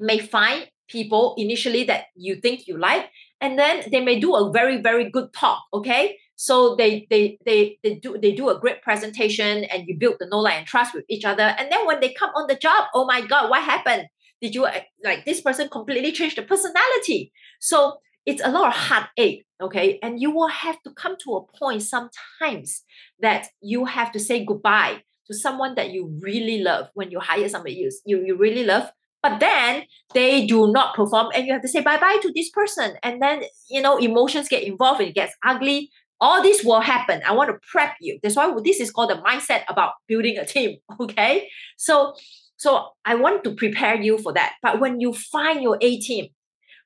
may 0.00 0.18
find 0.18 0.66
people 0.88 1.34
initially 1.36 1.84
that 1.84 2.04
you 2.16 2.36
think 2.36 2.66
you 2.66 2.78
like, 2.78 3.10
and 3.40 3.58
then 3.58 3.84
they 3.90 4.00
may 4.00 4.18
do 4.18 4.34
a 4.34 4.50
very, 4.50 4.80
very 4.80 5.10
good 5.10 5.32
talk. 5.34 5.60
Okay. 5.74 6.16
So 6.36 6.74
they 6.76 7.06
they 7.10 7.38
they 7.44 7.78
they 7.82 7.96
do 7.96 8.18
they 8.20 8.32
do 8.32 8.48
a 8.48 8.58
great 8.58 8.82
presentation 8.82 9.64
and 9.64 9.86
you 9.86 9.96
build 9.98 10.16
the 10.18 10.26
know 10.26 10.40
like 10.40 10.54
and 10.54 10.66
trust 10.66 10.94
with 10.94 11.04
each 11.08 11.24
other. 11.24 11.54
And 11.58 11.70
then 11.70 11.86
when 11.86 12.00
they 12.00 12.12
come 12.12 12.30
on 12.34 12.46
the 12.48 12.56
job, 12.56 12.86
oh 12.94 13.06
my 13.06 13.20
God, 13.20 13.50
what 13.50 13.62
happened? 13.62 14.06
Did 14.40 14.54
you 14.54 14.66
like 15.04 15.24
this 15.24 15.40
person 15.40 15.68
completely 15.68 16.10
changed 16.12 16.36
the 16.36 16.42
personality? 16.42 17.32
So 17.60 17.98
it's 18.26 18.42
a 18.44 18.50
lot 18.50 18.68
of 18.68 18.74
heartache, 18.74 19.44
okay? 19.60 19.98
And 20.02 20.20
you 20.20 20.30
will 20.30 20.48
have 20.48 20.80
to 20.82 20.92
come 20.92 21.16
to 21.24 21.34
a 21.34 21.58
point 21.58 21.82
sometimes 21.82 22.82
that 23.20 23.48
you 23.60 23.84
have 23.84 24.12
to 24.12 24.20
say 24.20 24.44
goodbye 24.44 25.02
to 25.26 25.34
someone 25.34 25.74
that 25.76 25.90
you 25.90 26.18
really 26.20 26.62
love 26.62 26.88
when 26.94 27.10
you 27.10 27.20
hire 27.20 27.48
somebody 27.48 27.74
you, 27.74 28.22
you, 28.24 28.36
really 28.36 28.64
love. 28.64 28.90
But 29.22 29.38
then 29.38 29.84
they 30.14 30.46
do 30.46 30.72
not 30.72 30.96
perform 30.96 31.28
and 31.32 31.46
you 31.46 31.52
have 31.52 31.62
to 31.62 31.68
say 31.68 31.80
bye-bye 31.80 32.18
to 32.22 32.32
this 32.34 32.50
person. 32.50 32.94
And 33.04 33.22
then, 33.22 33.44
you 33.70 33.80
know, 33.80 33.96
emotions 33.98 34.48
get 34.48 34.64
involved 34.64 35.00
and 35.00 35.10
it 35.10 35.14
gets 35.14 35.34
ugly. 35.44 35.90
All 36.22 36.40
this 36.40 36.62
will 36.62 36.80
happen. 36.80 37.20
I 37.26 37.32
want 37.32 37.50
to 37.50 37.58
prep 37.72 37.96
you. 38.00 38.20
That's 38.22 38.36
why 38.36 38.54
this 38.64 38.78
is 38.78 38.92
called 38.92 39.10
the 39.10 39.16
mindset 39.16 39.64
about 39.68 39.94
building 40.06 40.38
a 40.38 40.46
team. 40.46 40.78
Okay. 41.00 41.48
So 41.76 42.14
so 42.56 42.90
I 43.04 43.16
want 43.16 43.42
to 43.42 43.54
prepare 43.56 44.00
you 44.00 44.18
for 44.18 44.32
that. 44.34 44.52
But 44.62 44.78
when 44.78 45.00
you 45.00 45.12
find 45.12 45.60
your 45.60 45.78
A 45.80 45.98
team, 45.98 46.28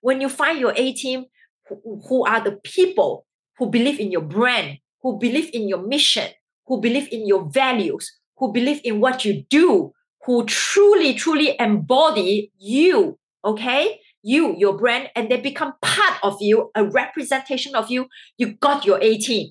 when 0.00 0.22
you 0.22 0.30
find 0.30 0.58
your 0.58 0.72
A 0.74 0.92
team 0.94 1.26
who, 1.68 2.00
who 2.08 2.24
are 2.24 2.40
the 2.40 2.52
people 2.64 3.26
who 3.58 3.68
believe 3.68 4.00
in 4.00 4.10
your 4.10 4.22
brand, 4.22 4.78
who 5.02 5.18
believe 5.18 5.50
in 5.52 5.68
your 5.68 5.86
mission, 5.86 6.30
who 6.66 6.80
believe 6.80 7.08
in 7.12 7.26
your 7.26 7.44
values, 7.50 8.10
who 8.38 8.52
believe 8.52 8.80
in 8.84 9.00
what 9.00 9.26
you 9.26 9.44
do, 9.50 9.92
who 10.24 10.46
truly, 10.46 11.12
truly 11.12 11.54
embody 11.60 12.50
you, 12.58 13.18
okay? 13.44 14.00
You, 14.26 14.56
your 14.59 14.76
brand, 14.76 15.09
and 15.14 15.30
they 15.30 15.40
become 15.40 15.75
part 15.83 16.18
of 16.25 16.38
you, 16.40 16.73
a 16.75 16.85
representation 16.85 17.76
of 17.76 17.92
you. 17.92 18.09
You 18.38 18.54
got 18.54 18.85
your 18.85 18.99
A 19.00 19.18
team. 19.18 19.50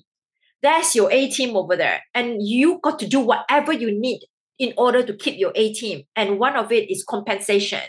That's 0.62 0.94
your 0.94 1.10
A 1.10 1.30
team 1.30 1.56
over 1.56 1.76
there. 1.76 2.02
And 2.12 2.46
you 2.46 2.78
got 2.82 2.98
to 2.98 3.06
do 3.06 3.20
whatever 3.20 3.72
you 3.72 3.90
need 3.98 4.20
in 4.58 4.74
order 4.76 5.02
to 5.02 5.16
keep 5.16 5.38
your 5.38 5.52
A 5.54 5.72
team. 5.72 6.02
And 6.14 6.38
one 6.38 6.56
of 6.56 6.70
it 6.72 6.90
is 6.90 7.06
compensation. 7.08 7.80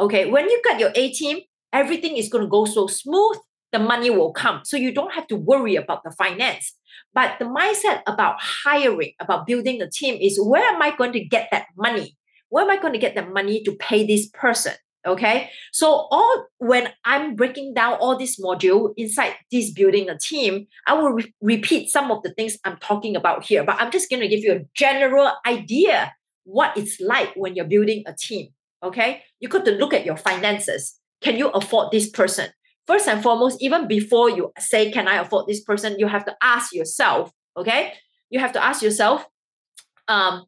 Okay, 0.00 0.28
when 0.28 0.50
you 0.50 0.60
got 0.64 0.80
your 0.80 0.90
A 0.96 1.12
team, 1.12 1.38
everything 1.72 2.16
is 2.16 2.28
going 2.28 2.42
to 2.42 2.50
go 2.50 2.64
so 2.64 2.88
smooth, 2.88 3.36
the 3.70 3.78
money 3.78 4.10
will 4.10 4.32
come. 4.32 4.62
So 4.64 4.76
you 4.76 4.92
don't 4.92 5.14
have 5.14 5.28
to 5.28 5.36
worry 5.36 5.76
about 5.76 6.02
the 6.02 6.10
finance. 6.18 6.74
But 7.14 7.38
the 7.38 7.44
mindset 7.44 8.02
about 8.08 8.40
hiring, 8.40 9.12
about 9.20 9.46
building 9.46 9.80
a 9.80 9.88
team 9.88 10.18
is 10.20 10.36
where 10.42 10.64
am 10.64 10.82
I 10.82 10.96
going 10.96 11.12
to 11.12 11.24
get 11.24 11.46
that 11.52 11.66
money? 11.76 12.16
Where 12.48 12.64
am 12.64 12.70
I 12.70 12.76
going 12.76 12.92
to 12.92 12.98
get 12.98 13.14
the 13.14 13.24
money 13.24 13.62
to 13.62 13.76
pay 13.76 14.04
this 14.04 14.28
person? 14.34 14.74
Okay. 15.06 15.50
So 15.72 16.08
all 16.10 16.46
when 16.58 16.88
I'm 17.04 17.36
breaking 17.36 17.74
down 17.74 17.94
all 17.94 18.18
this 18.18 18.40
module 18.40 18.94
inside 18.96 19.34
this 19.52 19.70
building 19.70 20.08
a 20.08 20.16
team, 20.18 20.66
I 20.86 20.94
will 20.94 21.10
re- 21.10 21.34
repeat 21.42 21.90
some 21.90 22.10
of 22.10 22.22
the 22.22 22.32
things 22.32 22.56
I'm 22.64 22.78
talking 22.78 23.14
about 23.14 23.44
here, 23.44 23.64
but 23.64 23.76
I'm 23.78 23.90
just 23.90 24.08
going 24.08 24.20
to 24.20 24.28
give 24.28 24.40
you 24.40 24.52
a 24.52 24.60
general 24.74 25.30
idea 25.46 26.14
what 26.44 26.76
it's 26.76 27.00
like 27.00 27.32
when 27.36 27.54
you're 27.54 27.66
building 27.66 28.02
a 28.06 28.14
team. 28.14 28.48
Okay. 28.82 29.22
You 29.40 29.48
got 29.48 29.64
to 29.66 29.72
look 29.72 29.92
at 29.92 30.06
your 30.06 30.16
finances. 30.16 30.98
Can 31.20 31.36
you 31.36 31.48
afford 31.48 31.90
this 31.90 32.08
person? 32.08 32.50
First 32.86 33.08
and 33.08 33.22
foremost, 33.22 33.62
even 33.62 33.88
before 33.88 34.30
you 34.30 34.52
say, 34.58 34.90
Can 34.90 35.08
I 35.08 35.16
afford 35.16 35.46
this 35.46 35.62
person? 35.62 35.96
You 35.98 36.06
have 36.06 36.24
to 36.26 36.36
ask 36.42 36.74
yourself, 36.74 37.30
okay? 37.56 37.94
You 38.30 38.40
have 38.40 38.52
to 38.52 38.62
ask 38.62 38.82
yourself, 38.82 39.26
um, 40.08 40.44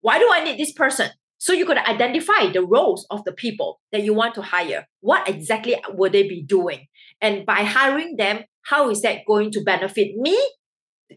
why 0.00 0.18
do 0.18 0.28
I 0.30 0.44
need 0.44 0.58
this 0.58 0.72
person? 0.72 1.10
So 1.44 1.52
you 1.52 1.66
could 1.66 1.76
identify 1.76 2.50
the 2.50 2.64
roles 2.64 3.06
of 3.10 3.22
the 3.24 3.32
people 3.32 3.78
that 3.92 4.02
you 4.02 4.14
want 4.14 4.34
to 4.36 4.40
hire. 4.40 4.88
What 5.02 5.28
exactly 5.28 5.76
will 5.90 6.10
they 6.10 6.26
be 6.26 6.42
doing? 6.42 6.86
And 7.20 7.44
by 7.44 7.64
hiring 7.64 8.16
them, 8.16 8.44
how 8.62 8.88
is 8.88 9.02
that 9.02 9.26
going 9.26 9.50
to 9.50 9.60
benefit 9.60 10.16
me? 10.16 10.38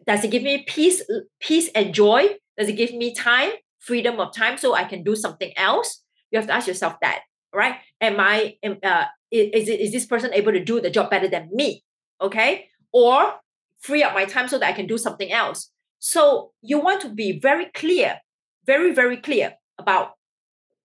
Does 0.06 0.26
it 0.26 0.32
give 0.32 0.44
me 0.44 0.66
peace, 0.68 1.02
peace 1.40 1.70
and 1.74 1.94
joy? 1.94 2.36
Does 2.58 2.68
it 2.68 2.74
give 2.74 2.94
me 2.94 3.16
time, 3.16 3.52
freedom 3.80 4.20
of 4.20 4.36
time, 4.36 4.58
so 4.58 4.74
I 4.74 4.84
can 4.84 5.02
do 5.02 5.16
something 5.16 5.54
else? 5.56 6.04
You 6.30 6.40
have 6.40 6.48
to 6.48 6.54
ask 6.54 6.68
yourself 6.68 6.96
that, 7.02 7.22
right? 7.56 7.76
Am 8.02 8.20
I, 8.20 8.58
am, 8.64 8.80
uh, 8.84 9.06
is, 9.32 9.70
is 9.70 9.94
this 9.94 10.06
person 10.06 10.34
able 10.34 10.52
to 10.52 10.62
do 10.62 10.82
the 10.82 10.90
job 10.90 11.10
better 11.10 11.30
than 11.30 11.48
me? 11.54 11.86
Okay. 12.20 12.68
Or 12.92 13.36
free 13.80 14.04
up 14.04 14.14
my 14.14 14.26
time 14.26 14.50
so 14.50 14.60
that 14.60 14.68
I 14.68 14.74
can 14.74 14.88
do 14.88 14.98
something 14.98 15.32
else. 15.32 15.72
So 16.00 16.52
you 16.62 16.82
want 16.82 17.00
to 17.04 17.10
be 17.10 17.40
very 17.40 17.68
clear, 17.74 18.20
very, 18.66 18.94
very 18.94 19.16
clear 19.16 19.54
about 19.80 20.17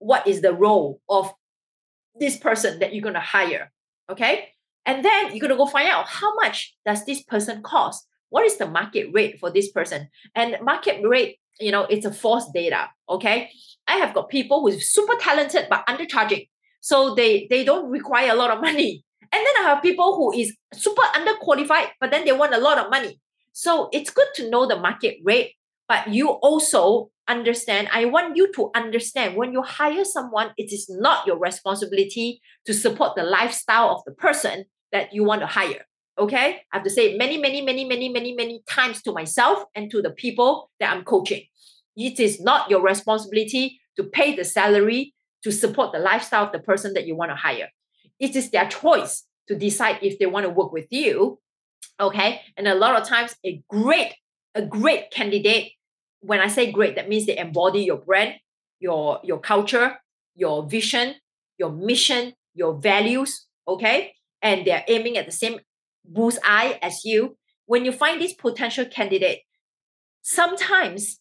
what 0.03 0.27
is 0.27 0.41
the 0.41 0.53
role 0.53 1.01
of 1.09 1.33
this 2.19 2.37
person 2.37 2.81
that 2.81 2.93
you're 2.93 3.03
going 3.03 3.15
to 3.15 3.21
hire 3.21 3.71
okay? 4.11 4.49
And 4.85 5.05
then 5.05 5.31
you're 5.31 5.41
going 5.41 5.51
to 5.51 5.57
go 5.57 5.67
find 5.67 5.89
out 5.89 6.09
how 6.09 6.35
much 6.35 6.75
does 6.85 7.05
this 7.05 7.23
person 7.23 7.63
cost? 7.63 8.07
What 8.31 8.45
is 8.45 8.57
the 8.57 8.67
market 8.67 9.11
rate 9.13 9.39
for 9.39 9.51
this 9.51 9.71
person? 9.71 10.09
And 10.35 10.57
market 10.63 11.07
rate 11.07 11.39
you 11.61 11.71
know 11.71 11.85
it's 11.85 12.07
a 12.07 12.13
false 12.13 12.51
data 12.53 12.89
okay? 13.09 13.51
I 13.87 13.97
have 13.97 14.15
got 14.15 14.29
people 14.29 14.61
who's 14.61 14.91
super 14.91 15.15
talented 15.21 15.67
but 15.71 15.87
undercharging. 15.87 16.49
So 16.81 17.15
they 17.15 17.47
they 17.49 17.65
don't 17.65 17.91
require 17.91 18.33
a 18.33 18.35
lot 18.35 18.51
of 18.51 18.61
money. 18.61 19.05
And 19.35 19.47
then 19.47 19.65
i 19.65 19.69
have 19.69 19.83
people 19.83 20.17
who 20.17 20.39
is 20.39 20.55
super 20.75 21.03
underqualified 21.15 21.89
but 22.01 22.11
then 22.11 22.25
they 22.25 22.33
want 22.33 22.55
a 22.55 22.59
lot 22.59 22.79
of 22.79 22.91
money. 22.91 23.21
So 23.53 23.89
it's 23.93 24.11
good 24.11 24.29
to 24.37 24.51
know 24.51 24.67
the 24.67 24.79
market 24.81 25.19
rate 25.23 25.53
but 25.89 26.09
you 26.09 26.29
also 26.31 27.11
understand 27.29 27.89
i 27.93 28.05
want 28.05 28.37
you 28.37 28.53
to 28.53 28.71
understand 28.75 29.37
when 29.37 29.53
you 29.53 29.63
hire 29.63 30.05
someone 30.05 30.51
it 30.57 30.73
is 30.73 30.89
not 30.89 31.27
your 31.27 31.39
responsibility 31.39 32.41
to 32.67 32.75
support 32.75 33.15
the 33.15 33.23
lifestyle 33.23 33.91
of 33.91 34.03
the 34.07 34.13
person 34.13 34.65
that 34.91 35.13
you 35.13 35.25
want 35.25 35.41
to 35.41 35.47
hire 35.47 35.87
okay? 36.19 36.63
I 36.73 36.77
have 36.77 36.85
to 36.85 36.91
say 36.91 37.17
many 37.17 37.39
many 37.39 37.63
many 37.63 37.85
many 37.85 38.09
many 38.09 38.35
many 38.35 38.63
times 38.69 39.03
to 39.03 39.13
myself 39.13 39.65
and 39.75 39.91
to 39.91 40.03
the 40.03 40.11
people 40.11 40.71
that 40.79 40.95
i'm 40.95 41.05
coaching. 41.05 41.45
It 41.97 42.21
is 42.21 42.41
not 42.41 42.71
your 42.71 42.83
responsibility 42.83 43.81
to 43.97 44.05
pay 44.05 44.35
the 44.37 44.45
salary 44.45 45.15
to 45.43 45.51
support 45.51 45.93
the 45.93 45.99
lifestyle 45.99 46.45
of 46.45 46.53
the 46.53 46.59
person 46.59 46.95
that 46.95 47.07
you 47.07 47.17
want 47.17 47.31
to 47.31 47.37
hire. 47.37 47.69
It 48.19 48.37
is 48.37 48.51
their 48.51 48.69
choice 48.69 49.25
to 49.49 49.57
decide 49.57 49.99
if 50.03 50.19
they 50.19 50.27
want 50.27 50.45
to 50.45 50.51
work 50.51 50.73
with 50.73 50.87
you 50.91 51.39
okay? 52.01 52.41
And 52.57 52.67
a 52.69 52.75
lot 52.75 53.01
of 53.01 53.07
times 53.07 53.37
a 53.45 53.63
great 53.69 54.15
a 54.55 54.63
great 54.63 55.11
candidate 55.11 55.73
when 56.23 56.41
I 56.41 56.49
say 56.49 56.71
great, 56.73 56.97
that 56.97 57.09
means 57.09 57.27
they 57.27 57.37
embody 57.37 57.81
your 57.81 57.99
brand, 57.99 58.35
your 58.81 59.21
your 59.23 59.39
culture, 59.39 59.99
your 60.35 60.65
vision, 60.65 61.15
your 61.59 61.71
mission, 61.71 62.33
your 62.55 62.75
values, 62.75 63.47
okay? 63.69 64.15
And 64.41 64.67
they're 64.67 64.85
aiming 64.89 65.19
at 65.19 65.27
the 65.27 65.33
same 65.33 65.61
bull's 66.05 66.39
eye 66.45 66.79
as 66.81 67.05
you. 67.05 67.37
When 67.67 67.85
you 67.85 67.93
find 67.93 68.21
this 68.21 68.33
potential 68.33 68.87
candidate, 68.87 69.41
sometimes, 70.23 71.19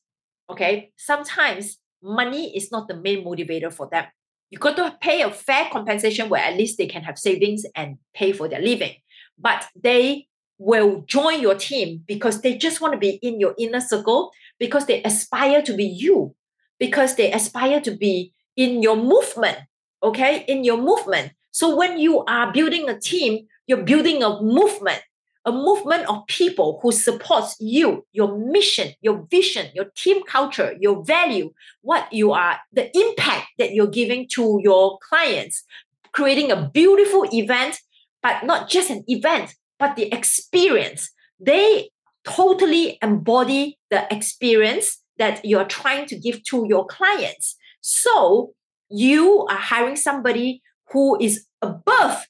okay, 0.49 0.91
sometimes 0.97 1.77
money 2.01 2.55
is 2.55 2.71
not 2.71 2.87
the 2.87 2.95
main 2.95 3.25
motivator 3.25 3.73
for 3.73 3.87
them. 3.91 4.05
You 4.49 4.57
got 4.57 4.75
to 4.77 4.97
pay 5.01 5.21
a 5.21 5.31
fair 5.31 5.69
compensation 5.71 6.29
where 6.29 6.43
at 6.43 6.57
least 6.57 6.77
they 6.77 6.87
can 6.87 7.03
have 7.03 7.17
savings 7.17 7.65
and 7.75 7.97
pay 8.13 8.33
for 8.33 8.49
their 8.49 8.61
living. 8.61 8.95
But 9.37 9.65
they 9.81 10.27
will 10.57 11.03
join 11.07 11.41
your 11.41 11.55
team 11.55 12.03
because 12.05 12.41
they 12.41 12.57
just 12.57 12.81
want 12.81 12.93
to 12.93 12.99
be 12.99 13.19
in 13.23 13.39
your 13.39 13.55
inner 13.57 13.79
circle 13.79 14.31
because 14.61 14.85
they 14.85 15.03
aspire 15.03 15.61
to 15.63 15.73
be 15.73 15.83
you. 15.83 16.35
Because 16.79 17.15
they 17.15 17.33
aspire 17.33 17.81
to 17.81 17.91
be 17.91 18.31
in 18.55 18.81
your 18.81 18.95
movement 18.95 19.57
okay? 20.03 20.45
In 20.47 20.63
your 20.63 20.77
movement. 20.77 21.33
So 21.51 21.75
when 21.75 21.99
you 21.99 22.23
are 22.25 22.51
building 22.51 22.89
a 22.89 22.99
team 22.99 23.47
you're 23.67 23.83
building 23.83 24.23
a 24.23 24.41
movement. 24.41 25.01
A 25.43 25.51
movement 25.51 26.07
of 26.07 26.27
people 26.27 26.79
who 26.83 26.91
supports 26.91 27.55
you 27.59 28.05
your 28.11 28.37
mission 28.37 28.93
your 29.01 29.25
vision 29.31 29.71
your 29.73 29.85
team 29.95 30.21
culture 30.27 30.75
your 30.79 31.03
value 31.03 31.51
what 31.81 32.13
you 32.13 32.31
are 32.31 32.59
the 32.71 32.95
impact 32.95 33.47
that 33.57 33.73
you're 33.73 33.87
giving 33.87 34.27
to 34.33 34.59
your 34.61 34.99
clients. 34.99 35.63
Creating 36.11 36.51
a 36.51 36.69
beautiful 36.69 37.25
event, 37.33 37.79
but 38.21 38.43
not 38.43 38.69
just 38.69 38.91
an 38.91 39.03
event, 39.07 39.55
but 39.79 39.95
the 39.95 40.13
experience. 40.13 41.09
They 41.39 41.89
totally 42.23 42.97
embody 43.01 43.77
the 43.89 44.07
experience 44.13 45.01
that 45.17 45.43
you're 45.43 45.65
trying 45.65 46.05
to 46.07 46.17
give 46.17 46.43
to 46.43 46.65
your 46.67 46.85
clients. 46.85 47.55
So 47.81 48.53
you 48.89 49.45
are 49.49 49.57
hiring 49.57 49.95
somebody 49.95 50.61
who 50.91 51.19
is 51.19 51.45
above 51.61 52.25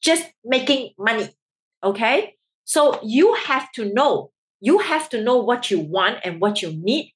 just 0.00 0.26
making 0.44 0.90
money. 0.98 1.28
Okay. 1.82 2.34
So 2.64 2.98
you 3.02 3.34
have 3.34 3.70
to 3.72 3.92
know, 3.92 4.30
you 4.60 4.78
have 4.78 5.08
to 5.10 5.22
know 5.22 5.36
what 5.36 5.70
you 5.70 5.80
want 5.80 6.18
and 6.24 6.40
what 6.40 6.62
you 6.62 6.72
need. 6.72 7.12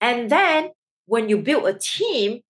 And 0.00 0.30
then 0.30 0.70
when 1.06 1.28
you 1.28 1.38
build 1.38 1.66
a 1.66 1.78
team, 1.78 2.40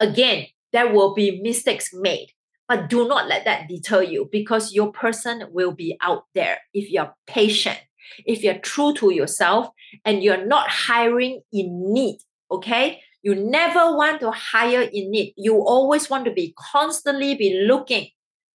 again, 0.00 0.46
there 0.72 0.92
will 0.92 1.14
be 1.14 1.40
mistakes 1.42 1.90
made. 1.92 2.28
But 2.68 2.88
do 2.88 3.06
not 3.06 3.28
let 3.28 3.44
that 3.44 3.68
deter 3.68 4.02
you 4.02 4.28
because 4.32 4.72
your 4.72 4.90
person 4.90 5.44
will 5.50 5.72
be 5.72 5.96
out 6.00 6.24
there 6.34 6.58
if 6.72 6.90
you're 6.90 7.14
patient, 7.26 7.78
if 8.26 8.42
you're 8.42 8.58
true 8.58 8.94
to 8.94 9.12
yourself, 9.12 9.68
and 10.04 10.22
you're 10.22 10.46
not 10.46 10.68
hiring 10.68 11.42
in 11.52 11.92
need. 11.92 12.18
Okay. 12.50 13.00
You 13.22 13.34
never 13.34 13.96
want 13.96 14.20
to 14.20 14.30
hire 14.30 14.82
in 14.82 15.10
need. 15.10 15.32
You 15.36 15.56
always 15.56 16.10
want 16.10 16.26
to 16.26 16.30
be 16.32 16.54
constantly 16.72 17.34
be 17.34 17.64
looking, 17.66 18.08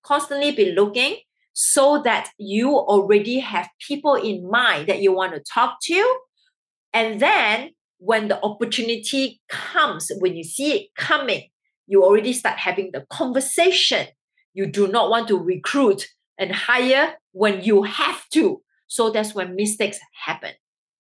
constantly 0.04 0.52
be 0.52 0.74
looking 0.74 1.18
so 1.54 2.02
that 2.04 2.30
you 2.38 2.78
already 2.78 3.40
have 3.40 3.68
people 3.86 4.16
in 4.16 4.48
mind 4.50 4.88
that 4.88 5.02
you 5.02 5.12
want 5.12 5.34
to 5.34 5.42
talk 5.42 5.78
to. 5.84 6.18
And 6.94 7.20
then 7.20 7.72
when 7.98 8.28
the 8.28 8.42
opportunity 8.44 9.42
comes, 9.50 10.12
when 10.20 10.36
you 10.36 10.44
see 10.44 10.74
it 10.74 10.88
coming, 10.96 11.50
you 11.88 12.04
already 12.04 12.34
start 12.34 12.60
having 12.60 12.92
the 12.94 13.06
conversation. 13.10 14.08
You 14.54 14.68
do 14.68 14.88
not 14.88 15.10
want 15.10 15.28
to 15.30 15.38
recruit 15.38 16.08
and 16.38 16.52
hire 16.52 17.16
when 17.32 17.64
you 17.64 17.84
have 17.84 18.30
to. 18.34 18.62
So 18.90 19.10
that's 19.10 19.34
when 19.34 19.56
mistakes 19.56 20.00
happen. 20.26 20.52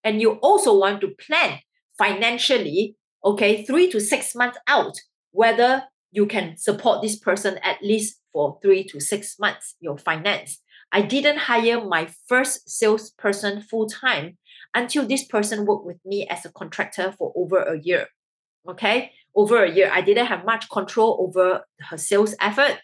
And 0.06 0.22
you 0.22 0.36
also 0.36 0.78
want 0.80 1.02
to 1.02 1.10
plan 1.10 1.60
financially 1.98 2.96
okay, 3.24 3.66
three 3.66 3.90
to 3.92 4.00
six 4.00 4.36
months 4.36 4.58
out, 4.68 4.98
whether 5.32 5.84
you 6.12 6.26
can 6.26 6.58
support 6.58 7.02
this 7.02 7.18
person 7.18 7.60
at 7.64 7.82
least 7.82 8.20
for 8.32 8.58
three 8.62 8.84
to 8.86 9.00
six 9.00 9.38
months, 9.40 9.76
your 9.80 9.98
finance. 9.98 10.62
I 10.92 11.02
didn't 11.02 11.38
hire 11.38 11.84
my 11.86 12.10
first 12.28 12.70
salesperson 12.70 13.62
full 13.62 13.88
time 13.88 14.38
until 14.74 15.06
this 15.06 15.24
person 15.26 15.66
worked 15.66 15.86
with 15.86 16.00
me 16.06 16.28
as 16.28 16.46
a 16.46 16.52
contractor 16.52 17.14
for 17.18 17.32
over 17.36 17.60
a 17.60 17.80
year. 17.80 18.08
Okay, 18.68 19.12
over 19.36 19.64
a 19.64 19.72
year. 19.72 19.90
I 19.94 20.02
didn't 20.02 20.28
have 20.28 20.46
much 20.46 20.70
control 20.70 21.18
over 21.20 21.64
her 21.90 21.98
sales 21.98 22.36
effort, 22.42 22.80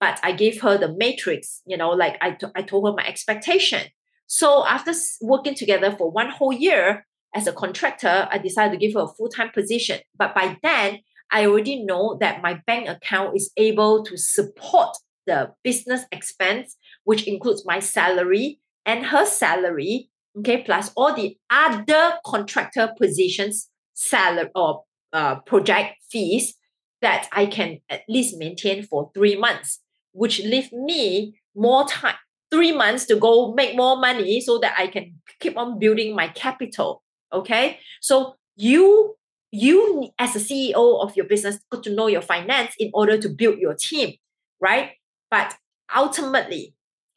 but 0.00 0.18
I 0.22 0.32
gave 0.32 0.60
her 0.62 0.76
the 0.76 0.94
matrix, 0.96 1.62
you 1.66 1.76
know, 1.76 1.90
like 1.90 2.18
I, 2.20 2.32
t- 2.32 2.46
I 2.54 2.62
told 2.62 2.86
her 2.86 2.94
my 2.96 3.06
expectation. 3.06 3.82
So 4.26 4.66
after 4.66 4.92
working 5.20 5.54
together 5.54 5.94
for 5.96 6.10
one 6.10 6.30
whole 6.30 6.52
year, 6.52 7.06
as 7.34 7.46
a 7.46 7.52
contractor, 7.52 8.28
I 8.30 8.38
decided 8.38 8.72
to 8.72 8.86
give 8.86 8.94
her 8.94 9.04
a 9.04 9.08
full 9.08 9.28
time 9.28 9.50
position. 9.52 10.00
But 10.16 10.34
by 10.34 10.56
then, 10.62 11.00
I 11.32 11.46
already 11.46 11.84
know 11.84 12.16
that 12.20 12.42
my 12.42 12.60
bank 12.66 12.88
account 12.88 13.36
is 13.36 13.50
able 13.56 14.04
to 14.04 14.16
support 14.16 14.96
the 15.26 15.52
business 15.64 16.02
expense, 16.12 16.76
which 17.04 17.26
includes 17.26 17.64
my 17.66 17.80
salary 17.80 18.60
and 18.86 19.06
her 19.06 19.24
salary, 19.24 20.10
okay, 20.38 20.62
plus 20.62 20.92
all 20.96 21.14
the 21.14 21.36
other 21.50 22.14
contractor 22.24 22.92
positions, 22.98 23.68
salary 23.94 24.50
or 24.54 24.84
uh, 25.12 25.36
project 25.40 25.94
fees 26.10 26.54
that 27.00 27.28
I 27.32 27.46
can 27.46 27.80
at 27.88 28.02
least 28.08 28.38
maintain 28.38 28.82
for 28.82 29.10
three 29.14 29.36
months, 29.36 29.80
which 30.12 30.40
leave 30.40 30.72
me 30.72 31.38
more 31.54 31.86
time, 31.86 32.16
three 32.50 32.72
months 32.72 33.06
to 33.06 33.16
go 33.16 33.52
make 33.54 33.76
more 33.76 33.96
money 33.96 34.40
so 34.40 34.58
that 34.58 34.74
I 34.78 34.86
can 34.86 35.14
keep 35.40 35.56
on 35.56 35.78
building 35.78 36.14
my 36.14 36.28
capital. 36.28 37.02
Okay. 37.32 37.80
So 38.00 38.36
you 38.56 39.16
you 39.50 40.10
as 40.18 40.34
a 40.34 40.40
CEO 40.40 41.02
of 41.02 41.16
your 41.16 41.26
business 41.26 41.58
got 41.70 41.84
to 41.84 41.94
know 41.94 42.08
your 42.08 42.22
finance 42.22 42.74
in 42.78 42.90
order 42.92 43.16
to 43.16 43.28
build 43.28 43.58
your 43.58 43.74
team, 43.74 44.14
right? 44.60 44.92
But 45.30 45.54
ultimately, 45.94 46.74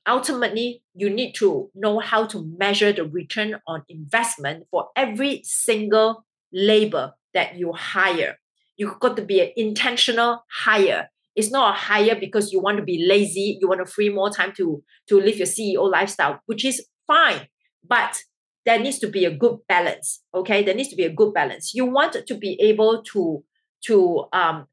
ultimately, 0.07 0.83
you 0.93 1.09
need 1.09 1.33
to 1.35 1.71
know 1.73 1.99
how 1.99 2.27
to 2.27 2.45
measure 2.59 2.93
the 2.93 3.05
return 3.05 3.59
on 3.65 3.83
investment 3.89 4.65
for 4.69 4.89
every 4.95 5.41
single 5.43 6.25
labor 6.53 7.13
that 7.33 7.57
you 7.57 7.73
hire. 7.73 8.37
You've 8.77 8.99
got 8.99 9.15
to 9.17 9.23
be 9.23 9.41
an 9.41 9.51
intentional 9.55 10.45
hire. 10.51 11.09
It's 11.37 11.51
not 11.51 11.75
a 11.75 11.79
hire 11.79 12.17
because 12.19 12.51
you 12.51 12.59
want 12.59 12.77
to 12.77 12.83
be 12.83 13.05
lazy, 13.07 13.59
you 13.61 13.67
want 13.67 13.85
to 13.85 13.85
free 13.85 14.09
more 14.09 14.31
time 14.31 14.53
to, 14.57 14.83
to 15.07 15.21
live 15.21 15.37
your 15.37 15.45
CEO 15.45 15.89
lifestyle, 15.89 16.41
which 16.47 16.65
is 16.65 16.83
fine. 17.05 17.47
But 17.87 18.17
there 18.65 18.79
needs 18.79 18.97
to 18.99 19.07
be 19.07 19.23
a 19.23 19.29
good 19.29 19.59
balance. 19.69 20.23
Okay, 20.33 20.63
there 20.63 20.73
needs 20.73 20.89
to 20.89 20.95
be 20.95 21.05
a 21.05 21.13
good 21.13 21.35
balance. 21.35 21.75
You 21.75 21.85
want 21.85 22.17
to 22.25 22.35
be 22.35 22.59
able 22.59 23.03
to 23.13 23.43
to 23.85 24.25
um, 24.33 24.65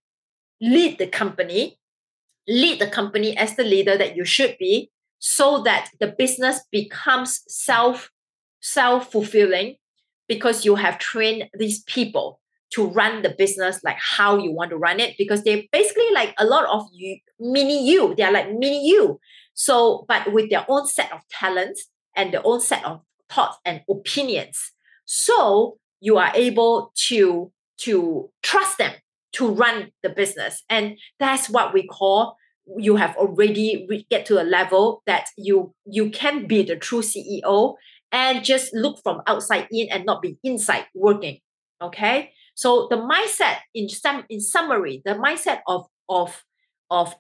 lead 0.63 0.97
the 0.97 1.07
company, 1.07 1.79
lead 2.49 2.81
the 2.81 2.87
company 2.87 3.37
as 3.37 3.57
the 3.57 3.63
leader 3.63 3.99
that 3.99 4.17
you 4.17 4.25
should 4.25 4.57
be, 4.59 4.91
so 5.19 5.63
that 5.65 5.91
the 6.01 6.15
business 6.17 6.63
becomes 6.73 7.43
self 7.47 8.11
self 8.63 9.13
fulfilling, 9.13 9.77
because 10.29 10.65
you 10.65 10.77
have 10.77 10.99
trained 10.99 11.51
these 11.59 11.83
people 11.83 12.41
to 12.75 12.87
run 12.87 13.23
the 13.23 13.35
business 13.37 13.81
like 13.85 13.97
how 13.99 14.37
you 14.39 14.51
want 14.53 14.71
to 14.71 14.77
run 14.77 15.01
it 15.01 15.15
because 15.19 15.43
they're 15.43 15.63
basically 15.73 16.11
like 16.13 16.35
a 16.39 16.45
lot 16.45 16.65
of 16.67 16.87
you 16.93 17.19
mini 17.39 17.87
you 17.89 18.15
they 18.17 18.23
are 18.23 18.33
like 18.33 18.53
mini 18.53 18.87
you 18.87 19.19
so 19.55 20.05
but 20.09 20.33
with 20.33 20.51
their 20.51 20.65
own 20.69 20.87
set 20.87 21.13
of 21.13 21.21
talents 21.31 21.89
and 22.17 22.33
their 22.33 22.43
own 22.45 22.61
set 22.61 22.85
of 22.85 23.01
thoughts 23.31 23.59
and 23.65 23.81
opinions. 23.89 24.73
So 25.05 25.79
you 26.01 26.19
are 26.19 26.33
able 26.35 26.93
to, 27.09 27.51
to 27.79 28.31
trust 28.43 28.79
them 28.79 28.93
to 29.33 29.49
run 29.49 29.91
the 30.03 30.11
business. 30.11 30.63
And 30.69 30.97
that's 31.19 31.51
what 31.51 31.75
we 31.75 31.87
call 31.87 32.37
you 32.79 32.97
have 32.97 33.15
already 33.17 33.85
re- 33.91 34.07
get 34.09 34.25
to 34.25 34.41
a 34.41 34.43
level 34.43 35.03
that 35.07 35.27
you 35.37 35.75
you 35.85 36.09
can 36.09 36.47
be 36.47 36.63
the 36.63 36.77
true 36.77 37.03
CEO 37.03 37.75
and 38.11 38.43
just 38.43 38.73
look 38.73 38.99
from 39.03 39.21
outside 39.27 39.69
in 39.71 39.87
and 39.91 40.07
not 40.07 40.23
be 40.23 40.39
inside 40.43 40.87
working. 40.95 41.41
Okay. 41.83 42.33
So 42.55 42.87
the 42.89 42.97
mindset 42.97 43.59
in 43.75 43.89
some 43.89 44.25
in 44.29 44.41
summary, 44.41 45.03
the 45.05 45.15
mindset 45.15 45.61
of 45.67 45.87
of 46.09 46.45
of 46.91 47.15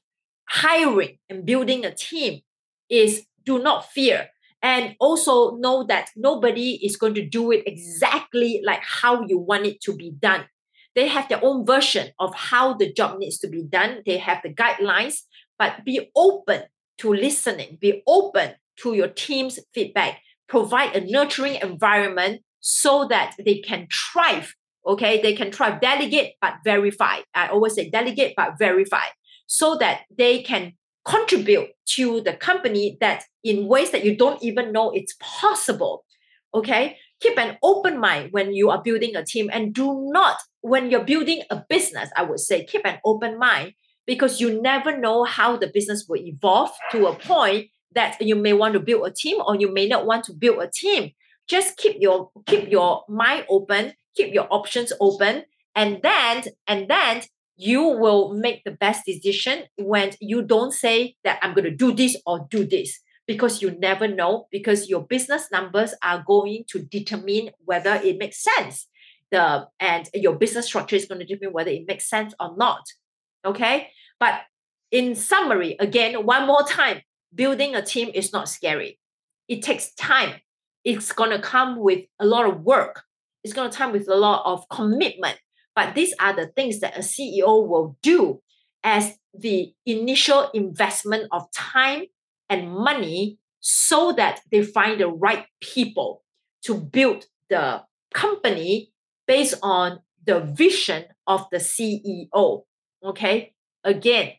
hiring 0.48 1.18
and 1.28 1.44
building 1.44 1.84
a 1.84 1.94
team 1.94 2.40
is 2.88 3.26
do 3.44 3.62
not 3.62 3.90
fear. 3.90 4.28
And 4.62 4.96
also 4.98 5.56
know 5.56 5.84
that 5.84 6.08
nobody 6.16 6.80
is 6.82 6.96
going 6.96 7.12
to 7.14 7.26
do 7.26 7.52
it 7.52 7.64
exactly 7.66 8.62
like 8.64 8.82
how 8.82 9.22
you 9.26 9.38
want 9.38 9.66
it 9.66 9.82
to 9.82 9.94
be 9.94 10.12
done. 10.18 10.46
They 10.94 11.08
have 11.08 11.28
their 11.28 11.44
own 11.44 11.66
version 11.66 12.12
of 12.18 12.34
how 12.34 12.72
the 12.74 12.90
job 12.90 13.18
needs 13.18 13.38
to 13.40 13.48
be 13.48 13.62
done. 13.62 14.02
They 14.06 14.16
have 14.16 14.40
the 14.42 14.54
guidelines 14.54 15.16
but 15.58 15.84
be 15.84 16.10
open 16.16 16.62
to 16.98 17.12
listening. 17.12 17.78
Be 17.80 18.02
open 18.06 18.54
to 18.78 18.94
your 18.94 19.08
team's 19.08 19.58
feedback. 19.72 20.20
Provide 20.48 20.94
a 20.94 21.00
nurturing 21.00 21.56
environment 21.56 22.42
so 22.60 23.06
that 23.08 23.34
they 23.44 23.58
can 23.58 23.88
thrive 23.92 24.54
okay 24.86 25.20
they 25.22 25.34
can 25.34 25.50
try 25.50 25.70
delegate 25.78 26.34
but 26.40 26.54
verify 26.64 27.18
i 27.34 27.48
always 27.48 27.74
say 27.74 27.88
delegate 27.90 28.34
but 28.36 28.58
verify 28.58 29.06
so 29.46 29.76
that 29.76 30.02
they 30.16 30.42
can 30.42 30.72
contribute 31.04 31.68
to 31.86 32.20
the 32.22 32.32
company 32.32 32.96
that 33.00 33.24
in 33.42 33.66
ways 33.66 33.90
that 33.90 34.04
you 34.04 34.16
don't 34.16 34.42
even 34.42 34.72
know 34.72 34.90
it's 34.90 35.14
possible. 35.20 36.04
Okay. 36.54 36.96
Keep 37.20 37.38
an 37.38 37.56
open 37.62 37.98
mind 37.98 38.32
when 38.32 38.52
you 38.52 38.70
are 38.70 38.82
building 38.82 39.16
a 39.16 39.24
team 39.24 39.50
and 39.52 39.72
do 39.72 40.10
not, 40.12 40.36
when 40.60 40.90
you're 40.90 41.04
building 41.04 41.42
a 41.50 41.62
business, 41.68 42.10
I 42.16 42.22
would 42.22 42.40
say, 42.40 42.64
keep 42.64 42.82
an 42.84 42.98
open 43.04 43.38
mind 43.38 43.72
because 44.06 44.40
you 44.40 44.60
never 44.60 44.96
know 44.96 45.24
how 45.24 45.56
the 45.56 45.68
business 45.68 46.06
will 46.08 46.20
evolve 46.20 46.70
to 46.92 47.06
a 47.06 47.14
point 47.14 47.68
that 47.94 48.20
you 48.20 48.34
may 48.34 48.52
want 48.52 48.74
to 48.74 48.80
build 48.80 49.06
a 49.06 49.12
team 49.12 49.40
or 49.46 49.56
you 49.56 49.72
may 49.72 49.86
not 49.86 50.06
want 50.06 50.24
to 50.24 50.32
build 50.32 50.62
a 50.62 50.70
team. 50.70 51.12
Just 51.48 51.76
keep 51.76 51.96
your 52.00 52.30
keep 52.46 52.70
your 52.70 53.04
mind 53.08 53.44
open, 53.48 53.92
keep 54.14 54.32
your 54.32 54.46
options 54.50 54.92
open, 55.00 55.44
and 55.74 56.00
then 56.02 56.44
and 56.66 56.88
then 56.88 57.22
you 57.56 57.82
will 57.82 58.34
make 58.34 58.64
the 58.64 58.72
best 58.72 59.04
decision 59.06 59.64
when 59.76 60.10
you 60.20 60.42
don't 60.42 60.72
say 60.72 61.14
that 61.22 61.38
I'm 61.42 61.54
going 61.54 61.64
to 61.64 61.70
do 61.70 61.92
this 61.92 62.16
or 62.26 62.46
do 62.50 62.66
this 62.66 62.98
because 63.26 63.62
you 63.62 63.70
never 63.78 64.08
know 64.08 64.48
because 64.50 64.88
your 64.88 65.06
business 65.06 65.48
numbers 65.52 65.94
are 66.02 66.24
going 66.26 66.64
to 66.68 66.80
determine 66.80 67.50
whether 67.64 67.94
it 67.94 68.18
makes 68.18 68.42
sense. 68.42 68.88
The 69.30 69.68
and 69.80 70.08
your 70.14 70.36
business 70.36 70.66
structure 70.66 70.96
is 70.96 71.06
going 71.06 71.20
to 71.20 71.26
determine 71.26 71.54
whether 71.54 71.70
it 71.70 71.86
makes 71.86 72.08
sense 72.08 72.34
or 72.40 72.56
not 72.56 72.82
okay? 73.44 73.90
But 74.18 74.40
in 74.90 75.14
summary 75.14 75.76
again 75.80 76.24
one 76.24 76.46
more 76.46 76.62
time 76.64 77.02
building 77.34 77.74
a 77.74 77.82
team 77.82 78.10
is 78.14 78.32
not 78.32 78.48
scary. 78.48 78.98
It 79.48 79.62
takes 79.62 79.92
time. 79.94 80.34
It's 80.84 81.12
going 81.12 81.30
to 81.30 81.40
come 81.40 81.80
with 81.80 82.04
a 82.20 82.26
lot 82.26 82.46
of 82.46 82.60
work 82.60 83.02
it's 83.44 83.52
going 83.52 83.70
to 83.70 83.76
come 83.76 83.92
with 83.92 84.08
a 84.08 84.16
lot 84.16 84.42
of 84.44 84.68
commitment 84.68 85.38
but 85.76 85.94
these 85.94 86.14
are 86.20 86.34
the 86.34 86.46
things 86.46 86.80
that 86.80 86.96
a 86.96 87.00
CEO 87.00 87.66
will 87.66 87.96
do. 88.02 88.40
as 88.84 89.18
the 89.36 89.72
initial 89.86 90.50
investment 90.54 91.26
of 91.32 91.50
time 91.52 92.04
and 92.48 92.70
money 92.70 93.38
so 93.60 94.12
that 94.12 94.40
they 94.52 94.62
find 94.62 95.00
the 95.00 95.08
right 95.08 95.46
people 95.60 96.22
to 96.62 96.74
build 96.74 97.24
the 97.50 97.82
company 98.14 98.92
based 99.26 99.56
on 99.62 100.00
the 100.24 100.40
vision 100.40 101.04
of 101.26 101.46
the 101.50 101.58
CEO. 101.58 102.62
Okay. 103.02 103.52
Again, 103.82 104.32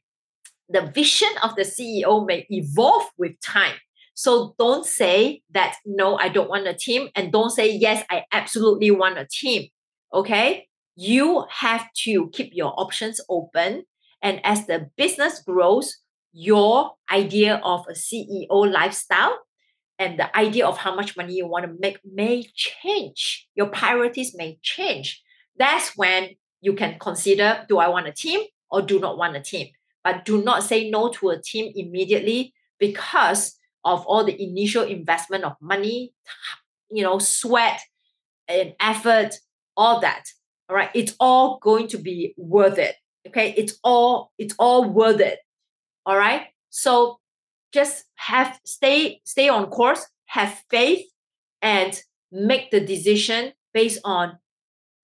the 0.69 0.81
vision 0.81 1.29
of 1.43 1.55
the 1.55 1.63
CEO 1.63 2.25
may 2.25 2.45
evolve 2.49 3.09
with 3.17 3.39
time. 3.41 3.75
So 4.15 4.55
don't 4.57 4.85
say 4.85 5.41
that, 5.51 5.75
no, 5.85 6.17
I 6.17 6.29
don't 6.29 6.49
want 6.49 6.67
a 6.67 6.73
team. 6.73 7.09
And 7.15 7.31
don't 7.31 7.49
say, 7.49 7.71
yes, 7.71 8.03
I 8.09 8.23
absolutely 8.31 8.89
want 8.89 9.17
a 9.17 9.27
team. 9.29 9.67
Okay. 10.13 10.67
You 10.95 11.45
have 11.49 11.91
to 12.05 12.29
keep 12.31 12.51
your 12.53 12.73
options 12.77 13.19
open. 13.29 13.83
And 14.21 14.39
as 14.45 14.65
the 14.65 14.89
business 14.97 15.43
grows, 15.45 15.97
your 16.31 16.93
idea 17.11 17.61
of 17.63 17.85
a 17.89 17.93
CEO 17.93 18.47
lifestyle 18.49 19.37
and 19.99 20.17
the 20.17 20.35
idea 20.37 20.65
of 20.65 20.77
how 20.77 20.95
much 20.95 21.15
money 21.17 21.33
you 21.33 21.47
want 21.47 21.65
to 21.65 21.75
make 21.79 21.99
may 22.03 22.45
change. 22.55 23.47
Your 23.55 23.67
priorities 23.67 24.33
may 24.35 24.59
change. 24.61 25.21
That's 25.57 25.95
when 25.95 26.31
you 26.61 26.73
can 26.73 26.97
consider 26.99 27.65
do 27.67 27.77
I 27.79 27.89
want 27.89 28.07
a 28.07 28.11
team 28.11 28.41
or 28.71 28.81
do 28.81 28.99
not 28.99 29.17
want 29.17 29.35
a 29.35 29.41
team? 29.41 29.67
But 30.03 30.23
do 30.23 30.41
not 30.41 30.63
say 30.63 30.89
no 30.89 31.09
to 31.09 31.29
a 31.29 31.41
team 31.41 31.71
immediately 31.75 32.53
because 32.79 33.57
of 33.85 34.05
all 34.07 34.25
the 34.25 34.41
initial 34.41 34.83
investment 34.83 35.43
of 35.43 35.53
money, 35.61 36.13
you 36.91 37.03
know, 37.03 37.19
sweat 37.19 37.79
and 38.47 38.73
effort, 38.79 39.35
all 39.77 40.01
that. 40.01 40.25
All 40.69 40.75
right. 40.75 40.89
It's 40.93 41.15
all 41.19 41.59
going 41.59 41.87
to 41.89 41.97
be 41.97 42.33
worth 42.35 42.79
it. 42.79 42.95
Okay. 43.27 43.53
It's 43.55 43.79
all, 43.83 44.31
it's 44.37 44.55
all 44.57 44.89
worth 44.89 45.21
it. 45.21 45.39
All 46.05 46.17
right. 46.17 46.47
So 46.71 47.19
just 47.71 48.05
have 48.15 48.59
stay, 48.65 49.21
stay 49.23 49.49
on 49.49 49.67
course, 49.67 50.07
have 50.27 50.63
faith, 50.69 51.05
and 51.61 51.99
make 52.31 52.71
the 52.71 52.79
decision 52.79 53.53
based 53.73 53.99
on 54.03 54.39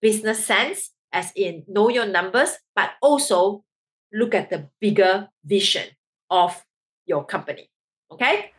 business 0.00 0.44
sense, 0.44 0.90
as 1.12 1.32
in 1.36 1.64
know 1.68 1.88
your 1.88 2.06
numbers, 2.06 2.56
but 2.74 2.90
also 3.00 3.64
look 4.12 4.34
at 4.34 4.50
the 4.50 4.68
bigger 4.80 5.28
vision 5.44 5.88
of 6.30 6.64
your 7.06 7.24
company. 7.24 7.70
Okay? 8.10 8.52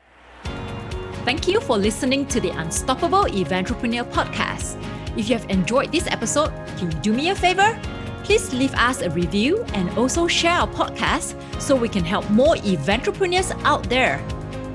Thank 1.26 1.48
you 1.48 1.62
for 1.62 1.78
listening 1.78 2.26
to 2.28 2.42
the 2.42 2.50
Unstoppable 2.50 3.24
Eventrepreneur 3.24 4.04
podcast. 4.12 4.76
If 5.18 5.30
you 5.30 5.38
have 5.38 5.50
enjoyed 5.50 5.90
this 5.90 6.06
episode, 6.08 6.52
can 6.78 6.92
you 6.92 6.98
do 7.00 7.14
me 7.14 7.30
a 7.30 7.36
favor? 7.36 7.80
Please 8.26 8.54
leave 8.54 8.74
us 8.74 9.02
a 9.02 9.10
review 9.10 9.64
and 9.74 9.90
also 9.98 10.28
share 10.28 10.52
our 10.52 10.68
podcast 10.68 11.40
so 11.62 11.78
we 11.78 11.88
can 11.88 12.04
help 12.04 12.30
more 12.30 12.56
eventrepreneurs 12.56 13.58
out 13.64 13.90
there. 13.90 14.18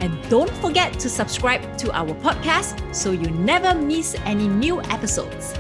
And 0.01 0.17
don't 0.31 0.51
forget 0.63 0.99
to 1.01 1.11
subscribe 1.11 1.77
to 1.79 1.93
our 1.93 2.15
podcast 2.15 2.95
so 2.95 3.11
you 3.11 3.29
never 3.29 3.79
miss 3.79 4.17
any 4.25 4.49
new 4.49 4.81
episodes. 4.85 5.53